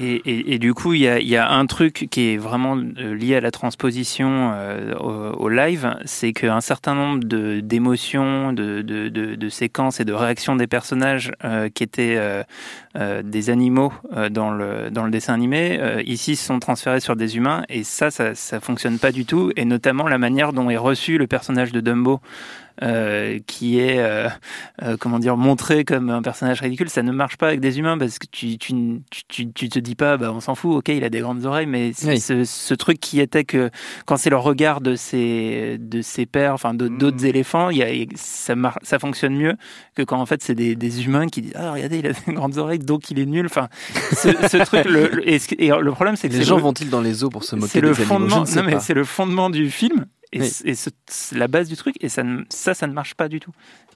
Et, 0.00 0.58
du 0.58 0.74
coup, 0.74 0.94
il 0.94 1.02
y 1.02 1.36
a, 1.36 1.50
un 1.50 1.66
truc 1.66 2.08
qui 2.10 2.32
est 2.32 2.36
vraiment 2.36 2.76
euh, 2.76 3.14
lié 3.14 3.36
à 3.36 3.40
la 3.40 3.52
transposition 3.52 4.50
euh, 4.52 4.92
au, 4.94 5.48
live, 5.48 5.96
c'est 6.04 6.32
qu'un 6.32 6.60
certain 6.60 6.94
nombre 6.94 7.24
d'émotions, 7.24 8.52
de, 8.52 9.48
séquences 9.48 10.00
et 10.00 10.04
de 10.04 10.12
réactions 10.12 10.56
des 10.56 10.66
personnages 10.66 11.32
euh, 11.44 11.68
qui 11.68 11.84
étaient 11.84 12.44
des 13.24 13.50
animaux 13.50 13.92
dans, 14.30 14.50
le, 14.50 14.90
dans 14.90 15.04
le 15.04 15.10
dessin 15.10 15.34
animé, 15.34 15.80
ici 16.06 16.36
sont 16.36 16.58
transférés 16.58 17.00
sur 17.00 17.14
des 17.14 17.36
humains, 17.36 17.62
et 17.68 17.84
ça, 17.84 18.10
ça, 18.10 18.34
ça 18.34 18.60
fonctionne 18.60 18.98
pas 18.98 19.12
du 19.12 19.26
tout, 19.26 19.52
et 19.56 19.64
notamment 19.64 20.08
la 20.08 20.18
manière 20.18 20.52
dont 20.52 20.70
est 20.70 20.76
reçu 20.76 21.18
le 21.18 21.26
personnage 21.26 21.72
de 21.72 21.80
Dumbo. 21.80 22.20
Euh, 22.82 23.38
qui 23.46 23.78
est 23.78 23.98
euh, 24.00 24.28
euh, 24.82 24.96
comment 24.98 25.18
dire 25.20 25.36
montré 25.36 25.84
comme 25.84 26.10
un 26.10 26.22
personnage 26.22 26.60
ridicule 26.60 26.88
ça 26.90 27.02
ne 27.02 27.12
marche 27.12 27.36
pas 27.36 27.46
avec 27.48 27.60
des 27.60 27.78
humains 27.78 27.96
parce 27.96 28.18
que 28.18 28.26
tu 28.30 28.58
tu, 28.58 28.74
tu, 29.10 29.22
tu, 29.28 29.52
tu 29.52 29.68
te 29.68 29.78
dis 29.78 29.94
pas 29.94 30.16
bah 30.16 30.32
on 30.34 30.40
s'en 30.40 30.54
fout 30.56 30.76
ok 30.78 30.88
il 30.88 31.04
a 31.04 31.08
des 31.08 31.20
grandes 31.20 31.46
oreilles 31.46 31.66
mais 31.66 31.92
Oui. 32.04 32.18
ce, 32.18 32.44
ce 32.44 32.74
truc 32.74 32.98
qui 32.98 33.20
était 33.20 33.44
que 33.44 33.70
quand 34.06 34.16
c'est 34.16 34.30
le 34.30 34.36
regard 34.36 34.80
de 34.80 34.96
ses 34.96 35.78
de 35.78 36.02
ses 36.02 36.26
pères 36.26 36.52
enfin 36.54 36.74
d'autres 36.74 37.20
Mhm. 37.22 37.26
éléphants 37.26 37.70
il 37.70 37.78
y 37.78 37.82
a, 37.82 38.06
ça 38.16 38.56
mar- 38.56 38.78
ça 38.82 38.98
fonctionne 38.98 39.36
mieux 39.36 39.54
que 39.94 40.02
quand 40.02 40.20
en 40.20 40.26
fait 40.26 40.42
c'est 40.42 40.54
des, 40.56 40.74
des 40.74 41.04
humains 41.04 41.28
qui 41.28 41.42
disent 41.42 41.52
ah 41.54 41.72
regardez 41.72 41.98
il 42.00 42.06
a 42.08 42.12
des 42.12 42.32
grandes 42.32 42.58
oreilles 42.58 42.80
donc 42.80 43.10
il 43.10 43.18
est 43.20 43.26
nul 43.26 43.46
enfin 43.46 43.68
ce, 44.12 44.30
ce 44.48 44.56
truc 44.64 44.84
le, 44.86 45.08
le- 45.08 45.28
et, 45.28 45.38
le 45.58 45.90
problème 45.92 46.16
c'est 46.16 46.28
que 46.28 46.34
Les 46.34 46.42
gens 46.42 46.56
le- 46.56 46.62
vont-ils 46.62 46.90
dans 46.90 47.00
les 47.00 47.22
eaux 47.22 47.28
pour 47.30 47.44
se 47.44 47.54
moquer 47.54 47.80
des 47.80 47.86
le 47.86 47.94
fondement 47.94 48.44
non 48.44 48.62
mais 48.64 48.80
c'est 48.80 48.94
le 48.94 49.04
fondement 49.04 49.48
du 49.50 49.70
film 49.70 50.06
et, 50.34 50.40
Oui. 50.40 50.48
c- 50.48 50.62
et 50.66 50.74
ce- 50.74 50.90
c'est 51.06 51.36
la 51.38 51.48
base 51.48 51.68
du 51.68 51.76
truc 51.76 51.96
et 52.00 52.08
ça 52.08 52.22
ne- 52.22 52.42
ça 52.50 52.74
ça 52.74 52.86
ne 52.86 52.92
marche 52.92 53.14
pas 53.14 53.28
du 53.28 53.40
tout 53.40 53.52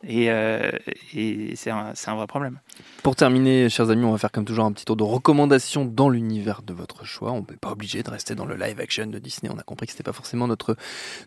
et, 0.07 0.31
euh, 0.31 0.70
et 1.14 1.55
c'est 1.57 1.70
un, 1.70 1.90
c'est 1.94 2.09
un 2.11 2.14
vrai 2.14 2.27
problème 2.29 2.61
Pour 3.03 3.16
terminer, 3.16 3.68
chers 3.68 3.90
amis, 3.90 4.05
on 4.05 4.12
va 4.12 4.18
faire 4.18 4.31
comme 4.31 4.44
toujours 4.44 4.64
un 4.64 4.70
petit 4.72 4.85
tour 4.85 4.94
de 4.96 5.03
recommandations 5.03 5.85
dans 5.85 6.09
l'univers 6.09 6.62
de 6.62 6.72
votre 6.72 7.05
choix. 7.05 7.33
On 7.33 7.40
n'est 7.40 7.57
pas 7.61 7.72
obligé 7.72 8.03
de 8.05 8.11
rester 8.11 8.35
dans 8.37 8.44
le 8.46 8.55
live 8.55 8.79
action 8.79 9.07
de 9.07 9.18
Disney. 9.18 9.51
On 9.53 9.59
a 9.59 9.62
compris 9.64 9.87
que 9.87 9.92
c'était 9.92 10.05
pas 10.05 10.12
forcément 10.12 10.46
notre 10.46 10.77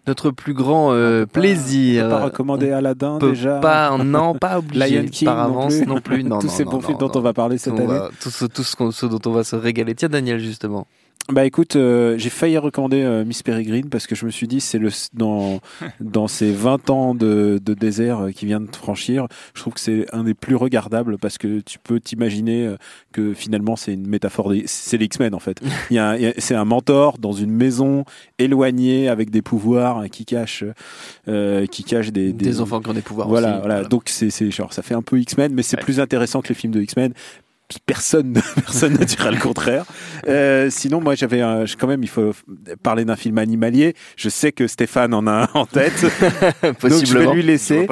notre 0.07 0.31
plus 0.31 0.53
grand 0.53 0.93
euh, 0.93 1.23
On 1.23 1.25
peut 1.25 1.25
pas- 1.27 1.39
plaisir. 1.41 2.05
On 2.05 2.09
peut 2.09 2.15
pas 2.15 2.23
recommander 2.25 2.71
Aladdin 2.71 3.17
peut 3.19 3.31
déjà. 3.31 3.59
pas, 3.59 3.97
non, 3.97 4.35
pas 4.35 4.57
obligé 4.59 5.01
Lion 5.01 5.09
King 5.09 5.25
par 5.25 5.35
non 5.49 5.59
avance 5.59 5.75
plus. 5.75 5.85
non 5.87 6.01
plus. 6.01 6.23
Non, 6.31 6.39
Tous 6.39 6.47
non, 6.47 6.53
ces 6.53 6.63
non, 6.63 6.71
bons 6.71 6.77
non, 6.77 6.87
films 6.87 6.97
dont 6.99 7.07
non. 7.07 7.17
on 7.17 7.21
va 7.21 7.33
parler 7.33 7.57
cette 7.57 7.73
On 7.73 7.77
année. 7.77 7.87
va- 7.87 8.09
tout 8.21 8.29
ce, 8.29 8.45
tout 8.45 8.63
ce, 8.63 8.75
qu'on- 8.77 8.91
ce 8.91 9.05
dont 9.05 9.19
on 9.25 9.31
va 9.33 9.43
se 9.43 9.55
régaler. 9.57 9.95
Tiens, 9.95 10.07
Daniel, 10.09 10.39
justement. 10.39 10.87
Bah 11.31 11.45
écoute, 11.45 11.77
euh, 11.77 12.17
j'ai 12.17 12.29
failli 12.29 12.57
recommander 12.57 13.01
euh, 13.01 13.23
Miss 13.23 13.41
Peregrine 13.41 13.89
parce 13.89 14.05
que 14.05 14.15
je 14.15 14.25
me 14.25 14.31
suis 14.31 14.47
dit 14.49 14.59
c'est 14.59 14.77
le 14.79 14.89
dans 15.13 15.59
dans 16.01 16.27
ces 16.27 16.51
20 16.51 16.89
ans 16.89 17.15
de, 17.15 17.57
de 17.63 17.73
désert 17.73 18.19
euh, 18.19 18.31
qui 18.31 18.45
vient 18.45 18.59
de 18.59 18.75
franchir, 18.75 19.27
je 19.53 19.61
trouve 19.61 19.73
que 19.73 19.79
c'est 19.79 20.05
un 20.13 20.25
des 20.25 20.33
plus 20.33 20.55
regardables 20.55 21.17
parce 21.17 21.37
que 21.37 21.61
tu 21.61 21.79
peux 21.79 22.01
t'imaginer 22.01 22.75
que 23.13 23.33
finalement 23.33 23.75
c'est 23.77 23.93
une 23.93 24.07
métaphore 24.07 24.49
des 24.51 24.63
c'est 24.65 24.97
les 24.97 25.05
X-Men 25.05 25.33
en 25.33 25.39
fait. 25.39 25.61
Il 25.89 25.95
y 25.95 25.99
a, 25.99 26.09
un- 26.09 26.15
il 26.17 26.21
y 26.23 26.27
a- 26.27 26.33
c'est 26.37 26.55
un 26.55 26.65
mentor 26.65 27.17
dans 27.17 27.31
une 27.33 27.51
maison 27.51 28.03
éloignée 28.37 29.07
avec 29.07 29.29
des 29.29 29.41
pouvoirs 29.41 29.99
hein, 29.99 30.09
qui 30.09 30.25
cachent 30.25 30.65
euh, 31.29 31.65
qui 31.65 31.83
cachent 31.85 32.11
des, 32.11 32.33
Des, 32.33 32.59
enfants 32.59 32.81
qui 32.81 32.89
ont 32.89 32.93
des 32.93 33.01
pouvoirs 33.01 33.27
voilà, 33.29 33.51
aussi. 33.53 33.59
voilà. 33.67 33.83
Donc 33.85 34.03
c'est 34.09 34.29
c'est 34.31 34.51
genre 34.51 34.73
ça 34.73 34.81
fait 34.81 34.95
un 34.95 35.01
peu 35.01 35.17
X-Men, 35.19 35.53
mais 35.53 35.63
c'est 35.63 35.77
Ouais. 35.77 35.83
plus 35.83 35.99
intéressant 36.01 36.41
que 36.41 36.49
les 36.49 36.55
films 36.55 36.73
de 36.73 36.81
X-Men. 36.81 37.13
Puis 37.71 37.79
Personne, 37.85 38.33
personne 38.55 38.93
ne 38.93 39.03
dira 39.05 39.31
le 39.31 39.37
contraire. 39.37 39.85
Euh, 40.27 40.69
sinon, 40.69 41.01
moi, 41.01 41.15
j'avais 41.15 41.41
un- 41.41 41.65
je- 41.65 41.75
quand 41.77 41.87
même, 41.87 42.03
il 42.03 42.09
faut 42.09 42.33
parler 42.83 43.05
d'un 43.05 43.15
film 43.15 43.37
animalier. 43.37 43.95
Je 44.17 44.29
sais 44.29 44.51
que 44.51 44.67
Stéphane 44.67 45.13
en 45.13 45.25
a 45.27 45.31
un 45.43 45.47
en 45.53 45.65
tête, 45.65 45.93
donc 46.63 47.05
je 47.05 47.17
vais 47.17 47.25
lui 47.33 47.43
laisser 47.43 47.87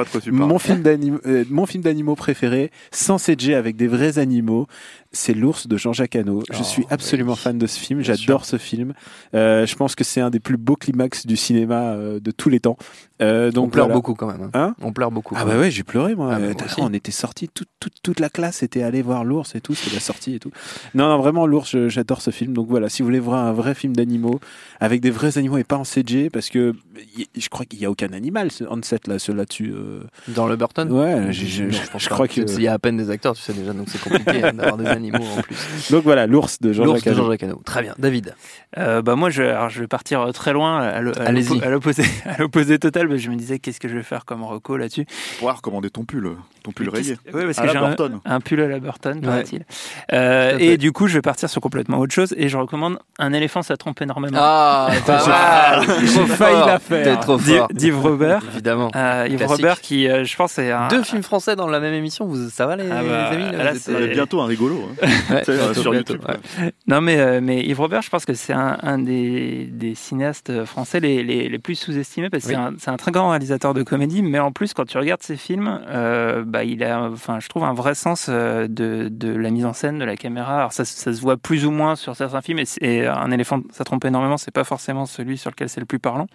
mon 0.48 0.58
film 0.58 0.82
d'animaux, 0.82 1.18
euh, 1.26 1.44
mon 1.50 1.66
film 1.66 1.82
d'animaux 1.82 2.14
préféré, 2.14 2.70
sans 2.92 3.18
CG 3.18 3.54
avec 3.54 3.76
des 3.76 3.88
vrais 3.88 4.18
animaux. 4.18 4.66
C'est 5.12 5.34
l'ours 5.34 5.66
de 5.66 5.76
Jean-Jacques 5.76 6.14
Hano. 6.16 6.42
Je 6.52 6.58
Oh, 6.60 6.62
suis 6.62 6.86
absolument 6.90 7.34
fan 7.34 7.58
de 7.58 7.66
ce 7.66 7.78
film. 7.80 8.00
J'adore 8.02 8.44
ce 8.44 8.58
film. 8.58 8.94
Euh, 9.34 9.66
je 9.66 9.74
pense 9.74 9.94
que 9.96 10.04
c'est 10.04 10.20
un 10.20 10.30
des 10.30 10.38
plus 10.40 10.56
beaux 10.56 10.76
climax 10.76 11.26
du 11.26 11.36
cinéma 11.36 11.92
euh, 11.94 12.20
de 12.20 12.30
tous 12.30 12.48
les 12.48 12.60
temps. 12.60 12.76
Euh, 13.20 13.50
donc 13.50 13.66
on 13.66 13.70
pleure 13.70 13.86
voilà. 13.86 13.94
beaucoup 13.96 14.14
quand 14.14 14.28
même. 14.28 14.42
hein. 14.44 14.50
Hein 14.54 14.74
on 14.80 14.92
pleure 14.92 15.10
beaucoup. 15.10 15.34
Ah 15.36 15.44
bah 15.44 15.58
ouais, 15.58 15.70
j'ai 15.70 15.82
pleuré 15.82 16.14
moi. 16.14 16.30
Ah 16.32 16.38
bah, 16.38 16.46
Euh, 16.46 16.54
moi 16.78 16.86
on 16.88 16.92
était 16.94 17.10
sortis, 17.10 17.48
toute, 17.52 17.68
toute, 17.80 17.94
toute 18.02 18.18
la 18.20 18.30
classe 18.30 18.62
était 18.62 18.82
allée 18.82 19.02
voir 19.02 19.24
l'ours 19.24 19.54
et 19.54 19.60
tout, 19.60 19.74
c'était 19.74 19.94
la 19.96 20.00
sortie 20.00 20.34
et 20.36 20.38
tout. 20.38 20.50
Non, 20.94 21.08
non, 21.08 21.18
vraiment 21.18 21.46
l'ours, 21.46 21.68
je- 21.70 21.88
j'adore 21.88 22.22
ce 22.22 22.30
film. 22.30 22.54
Donc 22.54 22.68
voilà, 22.68 22.88
si 22.88 23.02
vous 23.02 23.06
voulez 23.08 23.20
voir 23.20 23.44
un 23.44 23.52
vrai 23.52 23.74
film 23.74 23.94
d'animaux 23.94 24.40
avec 24.78 25.00
des 25.02 25.10
vrais 25.10 25.36
animaux 25.36 25.58
et 25.58 25.64
pas 25.64 25.76
en 25.76 25.84
CG, 25.84 26.30
parce 26.30 26.48
que 26.48 26.72
y- 27.18 27.26
je 27.38 27.48
crois 27.50 27.66
qu'il 27.66 27.80
y 27.80 27.84
a 27.84 27.90
aucun 27.90 28.12
animal 28.14 28.50
ce- 28.52 28.64
en 28.64 28.80
set 28.82 29.06
là, 29.06 29.18
ceux 29.18 29.34
là-dessus. 29.34 29.72
euh. 29.74 30.00
Dans 30.28 30.46
le 30.46 30.56
Burton? 30.56 30.90
Ouais, 30.90 31.30
je, 31.32 31.44
je- 31.68 32.08
crois 32.08 32.26
que. 32.28 32.40
Il 32.40 32.62
y 32.62 32.68
a 32.68 32.72
à 32.72 32.78
peine 32.78 32.96
des 32.96 33.10
acteurs, 33.10 33.34
tu 33.34 33.42
sais 33.42 33.52
déjà, 33.52 33.72
donc 33.74 33.88
c'est 33.90 34.00
compliqué 34.00 34.42
hein, 34.44 34.52
d'avoir 34.54 34.76
des 34.78 34.86
animaux 34.86 34.99
en 35.08 35.42
plus. 35.42 35.56
Donc 35.90 36.04
voilà, 36.04 36.26
l'ours 36.26 36.60
de 36.60 36.72
Jean-Jacques 36.72 37.04
de 37.04 37.10
Hano. 37.10 37.32
Hano. 37.40 37.62
Très 37.64 37.82
bien. 37.82 37.94
David. 37.98 38.34
Euh, 38.78 39.02
bah 39.02 39.16
moi, 39.16 39.30
je, 39.30 39.42
alors, 39.42 39.68
je 39.68 39.80
vais 39.80 39.86
partir 39.88 40.20
euh, 40.20 40.32
très 40.32 40.52
loin, 40.52 40.80
à 40.80 41.00
l'opposé, 41.00 42.04
à 42.26 42.38
l'opposé 42.38 42.78
total. 42.78 43.08
mais 43.08 43.18
je 43.18 43.30
me 43.30 43.36
disais, 43.36 43.58
qu'est-ce 43.58 43.80
que 43.80 43.88
je 43.88 43.96
vais 43.96 44.02
faire 44.02 44.24
comme 44.24 44.44
reco 44.44 44.76
là-dessus? 44.76 45.06
Pourras 45.38 45.54
recommander 45.54 45.90
ton 45.90 46.04
pull, 46.04 46.30
ton 46.62 46.72
pull 46.72 46.88
rayé. 46.88 47.16
Ouais, 47.32 47.44
parce 47.46 47.58
À 47.58 47.62
que 47.62 47.68
j'ai 47.72 47.78
un, 47.78 47.96
un 48.24 48.40
pull 48.40 48.60
à 48.60 48.68
la 48.68 48.78
Burton, 48.78 49.16
Ouais. 49.18 49.26
paraît-il. 49.26 49.64
Euh, 50.12 50.56
et 50.58 50.76
du 50.76 50.92
coup, 50.92 51.06
je 51.08 51.14
vais 51.14 51.22
partir 51.22 51.48
sur 51.50 51.60
complètement 51.60 51.98
autre 51.98 52.14
chose 52.14 52.34
et 52.36 52.48
je 52.48 52.56
recommande 52.56 52.98
Un 53.18 53.32
éléphant, 53.32 53.62
ça 53.62 53.76
trompe 53.76 54.00
énormément. 54.02 54.38
Ah, 54.40 54.90
pas 55.06 55.26
mal. 55.26 55.86
J'ai 56.04 56.14
Trop 56.14 56.26
failli 56.26 56.66
la 56.66 56.78
faire. 56.78 57.20
Trop 57.20 57.36
D'Yves 57.38 57.56
fort. 57.58 57.68
d'Yves 57.72 57.98
Robert. 57.98 58.42
Évidemment. 58.52 58.90
Euh, 58.94 59.26
Yves 59.28 59.36
Classique. 59.38 59.56
Robert 59.56 59.80
qui, 59.80 60.08
euh, 60.08 60.24
je 60.24 60.36
pense, 60.36 60.52
c'est 60.52 60.70
un. 60.70 60.88
Deux 60.88 61.02
films 61.02 61.22
français 61.22 61.56
dans 61.56 61.66
la 61.66 61.80
même 61.80 61.94
émission, 61.94 62.26
vous, 62.26 62.50
ça 62.50 62.66
va 62.66 62.76
les, 62.76 62.88
Ah 62.90 63.02
bah, 63.02 63.28
amis 63.28 63.56
là, 63.56 63.72
là, 63.72 64.06
bientôt 64.12 64.40
un 64.40 64.46
rigolo. 64.46 64.89
Ouais, 65.02 65.38
Tu 65.44 65.44
sais, 65.52 65.56
bientôt, 65.56 65.74
sur 65.80 65.90
bientôt, 65.92 66.14
YouTube. 66.14 66.28
ouais. 66.60 66.72
Non, 66.86 67.00
mais, 67.00 67.18
euh, 67.18 67.40
mais 67.42 67.60
Yves 67.64 67.80
Robert, 67.80 68.02
je 68.02 68.10
pense 68.10 68.24
que 68.24 68.34
c'est 68.34 68.52
un, 68.52 68.78
un 68.82 68.98
des, 68.98 69.66
des 69.66 69.94
cinéastes 69.94 70.64
français 70.64 71.00
les, 71.00 71.22
les, 71.22 71.48
les 71.48 71.58
plus 71.58 71.74
sous-estimés 71.74 72.30
parce 72.30 72.44
que 72.44 72.54
Oui. 72.54 72.76
c'est 72.78 72.90
un, 72.90 72.96
très 72.96 73.10
grand 73.12 73.30
réalisateur 73.30 73.74
de 73.74 73.82
comédie, 73.82 74.22
mais 74.22 74.38
en 74.38 74.52
plus, 74.52 74.74
quand 74.74 74.84
tu 74.86 74.98
regardes 74.98 75.22
ses 75.22 75.36
films, 75.36 75.80
euh, 75.88 76.44
bah, 76.46 76.64
il 76.64 76.82
a, 76.84 77.02
enfin, 77.02 77.40
je 77.40 77.48
trouve, 77.48 77.64
un 77.64 77.74
vrai 77.74 77.94
sens 77.94 78.26
euh, 78.28 78.66
de, 78.68 79.08
de 79.10 79.30
la 79.34 79.50
mise 79.50 79.64
en 79.66 79.72
scène, 79.72 79.98
de 79.98 80.04
la 80.04 80.16
caméra. 80.16 80.56
Alors, 80.56 80.72
ça, 80.72 80.84
ça 80.84 81.12
se 81.12 81.20
voit 81.20 81.36
plus 81.36 81.66
ou 81.66 81.70
moins 81.70 81.96
sur 81.96 82.16
certains 82.16 82.40
films, 82.42 82.60
et, 82.80 83.06
Un 83.06 83.30
éléphant, 83.30 83.60
ça 83.72 83.84
trompe 83.84 84.04
énormément, 84.04 84.36
c'est 84.36 84.50
pas 84.50 84.64
forcément 84.64 85.06
celui 85.06 85.38
sur 85.38 85.50
lequel 85.50 85.68
c'est 85.68 85.80
le 85.80 85.86
plus 85.86 85.98
parlant. 85.98 86.26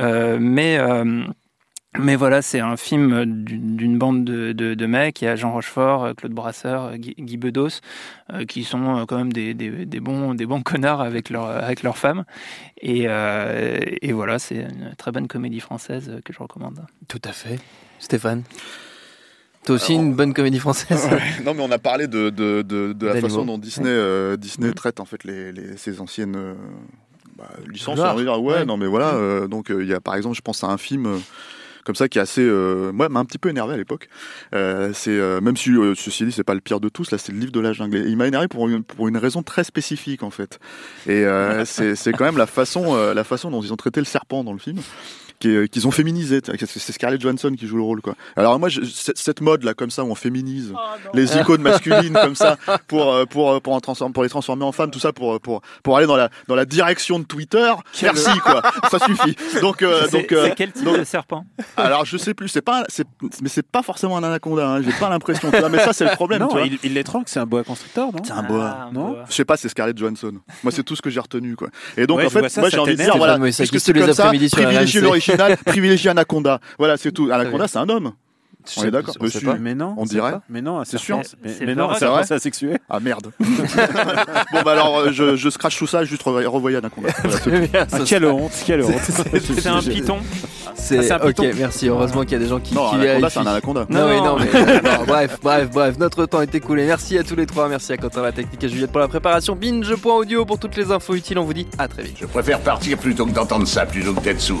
Euh, 0.00 0.38
mais. 0.40 0.78
Euh, 1.96 2.00
mais 2.02 2.16
voilà, 2.16 2.42
c'est 2.42 2.60
un 2.60 2.76
film 2.76 3.24
d'une 3.44 3.76
d'une 3.76 3.98
bande 3.98 4.24
de, 4.24 4.52
de, 4.52 4.74
de 4.74 4.86
mecs. 4.86 5.20
Il 5.22 5.26
y 5.26 5.28
a 5.28 5.36
Jean 5.36 5.52
Rochefort, 5.52 6.04
euh, 6.04 6.14
Claude 6.14 6.32
Brasseur, 6.32 6.84
euh, 6.84 6.96
Guy, 6.96 7.14
Guy 7.18 7.36
Bedos, 7.36 7.80
euh, 8.32 8.44
qui 8.44 8.64
sont 8.64 8.98
euh, 8.98 9.04
quand 9.06 9.16
même 9.18 9.32
des, 9.32 9.54
des, 9.54 9.86
des 9.86 10.00
bons, 10.00 10.34
des 10.34 10.46
bons 10.46 10.62
connards 10.62 11.00
avec, 11.00 11.30
leur, 11.30 11.46
avec 11.46 11.82
leurs 11.82 11.98
femmes. 11.98 12.24
Et, 12.80 13.04
euh, 13.08 13.78
et 14.02 14.12
voilà, 14.12 14.38
c'est 14.38 14.56
une 14.56 14.94
très 14.96 15.12
bonne 15.12 15.28
comédie 15.28 15.60
française 15.60 16.08
euh, 16.10 16.20
que 16.24 16.32
je 16.32 16.38
recommande. 16.38 16.80
Tout 17.08 17.22
à 17.24 17.32
fait. 17.32 17.58
Stéphane? 17.98 18.42
T'as 19.64 19.72
aussi 19.74 19.92
Alors, 19.92 20.04
une 20.04 20.14
bonne 20.14 20.34
comédie 20.34 20.58
française? 20.58 21.08
non, 21.44 21.54
mais 21.54 21.62
on 21.62 21.70
a 21.70 21.78
parlé 21.78 22.06
de, 22.06 22.28
de, 22.28 22.60
de, 22.62 22.92
de 22.92 23.06
la 23.06 23.20
façon 23.20 23.46
dont 23.46 23.56
Disney, 23.56 23.88
euh, 23.88 24.36
Disney 24.36 24.68
Mhm. 24.68 24.74
traite 24.74 25.00
en 25.00 25.06
fait 25.06 25.24
les, 25.24 25.52
les, 25.52 25.76
ses 25.78 26.00
anciennes 26.02 26.36
euh, 26.36 26.54
bah, 27.38 27.48
licences. 27.72 27.98
On 27.98 28.02
va 28.02 28.14
dire. 28.22 28.42
Ouais, 28.42 28.54
Ouais. 28.56 28.64
non, 28.66 28.76
mais 28.76 28.86
voilà. 28.86 29.14
euh, 29.14 29.46
donc, 29.48 29.70
euh, 29.70 29.82
il 29.82 29.88
y 29.88 29.94
a 29.94 30.00
par 30.00 30.16
exemple, 30.16 30.36
je 30.36 30.42
pense 30.42 30.62
à 30.64 30.66
un 30.66 30.76
film. 30.76 31.18
Comme 31.84 31.94
ça 31.94 32.08
qui 32.08 32.18
est 32.18 32.22
assez 32.22 32.40
euh, 32.40 32.92
moi 32.92 33.08
m'a 33.08 33.20
un 33.20 33.24
petit 33.24 33.38
peu 33.38 33.48
énervé 33.48 33.74
à 33.74 33.76
l'époque. 33.76 34.08
Euh, 34.54 34.90
c'est 34.94 35.10
euh, 35.10 35.40
même 35.40 35.56
si 35.56 35.70
ceci 35.96 36.24
dit 36.24 36.32
c'est 36.32 36.44
pas 36.44 36.54
le 36.54 36.60
pire 36.60 36.80
de 36.80 36.88
tous 36.88 37.10
là 37.10 37.18
c'est 37.18 37.32
le 37.32 37.38
livre 37.38 37.52
de 37.52 37.60
la 37.60 37.72
jungle 37.72 37.98
et 37.98 38.08
il 38.08 38.16
m'a 38.16 38.26
énervé 38.26 38.48
pour 38.48 38.68
une, 38.68 38.82
pour 38.82 39.08
une 39.08 39.16
raison 39.16 39.42
très 39.42 39.64
spécifique 39.64 40.22
en 40.22 40.30
fait. 40.30 40.58
Et 41.06 41.24
c'est 41.64 42.12
quand 42.12 42.24
même 42.24 42.38
la 42.38 42.46
façon 42.46 42.94
la 42.96 43.24
façon 43.24 43.50
dont 43.50 43.62
ils 43.62 43.72
ont 43.72 43.76
traité 43.76 44.00
le 44.00 44.06
serpent 44.06 44.44
dans 44.44 44.52
le 44.52 44.58
film 44.58 44.78
qui 45.38 45.48
est- 45.48 45.68
qu'ils 45.68 45.86
ont 45.86 45.90
féminisé 45.90 46.40
tu 46.42 46.52
c'est 46.66 46.92
Scarlett 46.92 47.20
Johansson 47.20 47.52
qui 47.58 47.66
joue 47.66 47.76
le 47.76 47.82
rôle 47.82 48.00
quoi 48.00 48.14
alors 48.36 48.58
moi 48.58 48.68
je- 48.68 48.80
cette 48.84 49.40
mode 49.40 49.62
là 49.64 49.74
comme 49.74 49.90
ça 49.90 50.04
où 50.04 50.08
on 50.10 50.14
féminise 50.14 50.72
les 51.14 51.36
icônes 51.36 51.62
masculines 51.62 52.12
comme 52.14 52.34
ça 52.34 52.56
pour 52.88 53.12
euh, 53.12 53.24
pour 53.26 53.52
euh, 53.52 53.60
pour, 53.60 53.72
en 53.74 53.80
transformer, 53.80 54.12
pour 54.12 54.22
les 54.22 54.28
transformer 54.28 54.64
en 54.64 54.72
femmes 54.72 54.90
tout 54.90 54.98
ça 55.00 55.12
pour 55.12 55.40
pour 55.40 55.60
pour 55.82 55.96
aller 55.96 56.06
dans 56.06 56.16
la 56.16 56.30
dans 56.48 56.54
la 56.54 56.64
direction 56.64 57.18
de 57.18 57.24
Twitter 57.24 57.72
merci 58.02 58.38
quoi 58.40 58.62
ça 58.90 58.98
suffit 59.00 59.36
donc 59.60 59.82
euh, 59.82 60.02
C'est 60.10 60.12
donc 60.18 60.32
euh, 60.32 60.46
c'est 60.48 60.54
quel 60.54 60.72
type 60.72 60.84
donc- 60.84 60.98
de 60.98 61.04
serpent? 61.04 61.44
Alors 61.76 62.04
je 62.04 62.16
sais 62.16 62.34
plus, 62.34 62.48
c'est 62.48 62.62
pas, 62.62 62.84
c'est, 62.88 63.06
mais 63.42 63.48
c'est 63.48 63.66
pas 63.66 63.82
forcément 63.82 64.16
un 64.16 64.22
anaconda. 64.24 64.68
Hein, 64.68 64.82
J'ai 64.82 64.92
pas 64.92 65.08
l'impression. 65.08 65.50
tu 65.50 65.58
vois, 65.58 65.68
Mais 65.68 65.78
ça 65.78 65.92
c'est 65.92 66.04
le 66.04 66.10
problème. 66.12 66.40
tu 66.40 66.44
Non, 66.46 66.50
vois. 66.50 66.66
il, 66.66 66.78
il 66.82 66.94
l'étrangle, 66.94 67.24
c'est 67.28 67.40
un 67.40 67.46
boa 67.46 67.62
constrictor, 67.64 68.12
non? 68.12 68.18
C'est 68.24 68.32
un 68.32 68.42
boa. 68.42 68.76
Ah, 68.78 68.88
un 68.88 68.92
non? 68.92 69.08
boa. 69.10 69.24
Je 69.28 69.34
sais 69.34 69.44
pas, 69.44 69.56
c'est 69.56 69.68
Scarlett 69.68 69.96
Johansson. 69.98 70.32
Moi 70.62 70.72
c'est 70.72 70.82
tout 70.82 70.96
ce 70.96 71.02
que 71.02 71.10
j'ai 71.10 71.20
retenu 71.20 71.56
quoi. 71.56 71.68
Et 71.96 72.06
donc 72.06 72.18
Ouais, 72.18 72.26
en 72.26 72.30
fait, 72.30 72.48
ça, 72.48 72.60
moi 72.60 72.70
ça 72.70 72.76
j'ai 72.76 72.80
envie 72.82 72.96
de 72.96 73.02
dire 73.02 73.16
voilà, 73.16 73.38
puisque 73.38 73.68
tous 73.70 73.78
c'est 73.78 73.92
les 73.92 74.00
comme 74.00 74.12
ça, 74.12 74.24
privilégier 74.26 75.00
RMC. 75.32 75.38
l'original, 75.38 75.56
privilégier 75.66 76.10
anaconda. 76.10 76.60
Voilà, 76.78 76.96
c'est 76.96 77.12
tout. 77.12 77.28
Anaconda 77.32 77.68
c'est 77.68 77.78
un 77.78 77.88
homme. 77.88 78.12
On 78.78 78.84
est 78.84 78.90
d'accord. 78.90 79.14
Mais 79.60 79.74
non, 79.74 79.94
On 79.98 80.04
dirait. 80.06 80.30
pas. 80.32 80.42
Mais 80.48 80.62
non, 80.62 80.82
C'est 80.86 80.96
sûr 80.96 81.20
Mais, 81.42 81.50
mais 81.66 81.74
non, 81.74 81.90
C'est 81.98 82.06
vrai 82.06 82.24
c'est 82.24 82.32
asexué. 82.32 82.78
Ah 82.88 82.98
merde. 82.98 83.30
bon 83.38 84.62
bah 84.64 84.72
alors 84.72 85.00
euh, 85.00 85.10
je, 85.12 85.36
je 85.36 85.50
scratch 85.50 85.76
tout 85.78 85.86
ça, 85.86 86.04
juste 86.04 86.22
re- 86.24 86.46
revoyez 86.46 86.78
anaconda. 86.78 87.10
Voilà, 87.44 87.86
Ah, 87.92 87.98
quelle 88.06 88.24
honte, 88.24 88.52
quelle 88.64 88.82
honte. 88.82 88.94
C'est 89.00 89.66
un 89.66 89.80
python. 89.82 90.16
C'est 90.76 91.10
Ah, 91.10 91.26
ok, 91.26 91.44
merci. 91.58 91.88
Heureusement 91.88 92.22
qu'il 92.22 92.32
y 92.32 92.36
a 92.36 92.38
des 92.38 92.48
gens 92.48 92.58
qui, 92.58 92.74
Non, 92.74 92.88
qui 92.88 92.96
anaconda 92.96 93.28
c'est 93.28 93.38
un 93.40 93.46
anaconda. 93.46 93.86
Non, 93.90 94.00
Non, 94.00 94.08
mais 94.08 94.16
non. 94.16 94.24
non, 94.24 94.38
mais 94.38 94.80
non, 94.80 95.04
bref, 95.06 95.38
bref, 95.42 95.68
bref, 95.70 95.98
notre 95.98 96.24
temps 96.24 96.40
est 96.40 96.54
écoulé. 96.54 96.86
Merci 96.86 97.18
à 97.18 97.22
tous 97.22 97.36
les 97.36 97.44
trois, 97.44 97.68
merci 97.68 97.92
à 97.92 97.98
Quentin 97.98 98.22
la 98.22 98.32
technique 98.32 98.64
et 98.64 98.68
Juliette 98.70 98.92
pour 98.92 99.00
la 99.00 99.08
préparation. 99.08 99.56
Binge.audio 99.56 100.46
pour 100.46 100.58
toutes 100.58 100.76
les 100.76 100.90
infos 100.90 101.14
utiles. 101.14 101.38
On 101.38 101.44
vous 101.44 101.52
dit 101.54 101.66
à 101.76 101.86
très 101.86 102.02
vite. 102.02 102.16
Je 102.18 102.24
préfère 102.26 102.60
partir 102.60 102.96
plutôt 102.96 103.26
que 103.26 103.32
d'entendre 103.32 103.66
ça, 103.66 103.84
plutôt 103.84 104.14
que 104.14 104.20
d'être 104.20 104.40
sourd. 104.40 104.60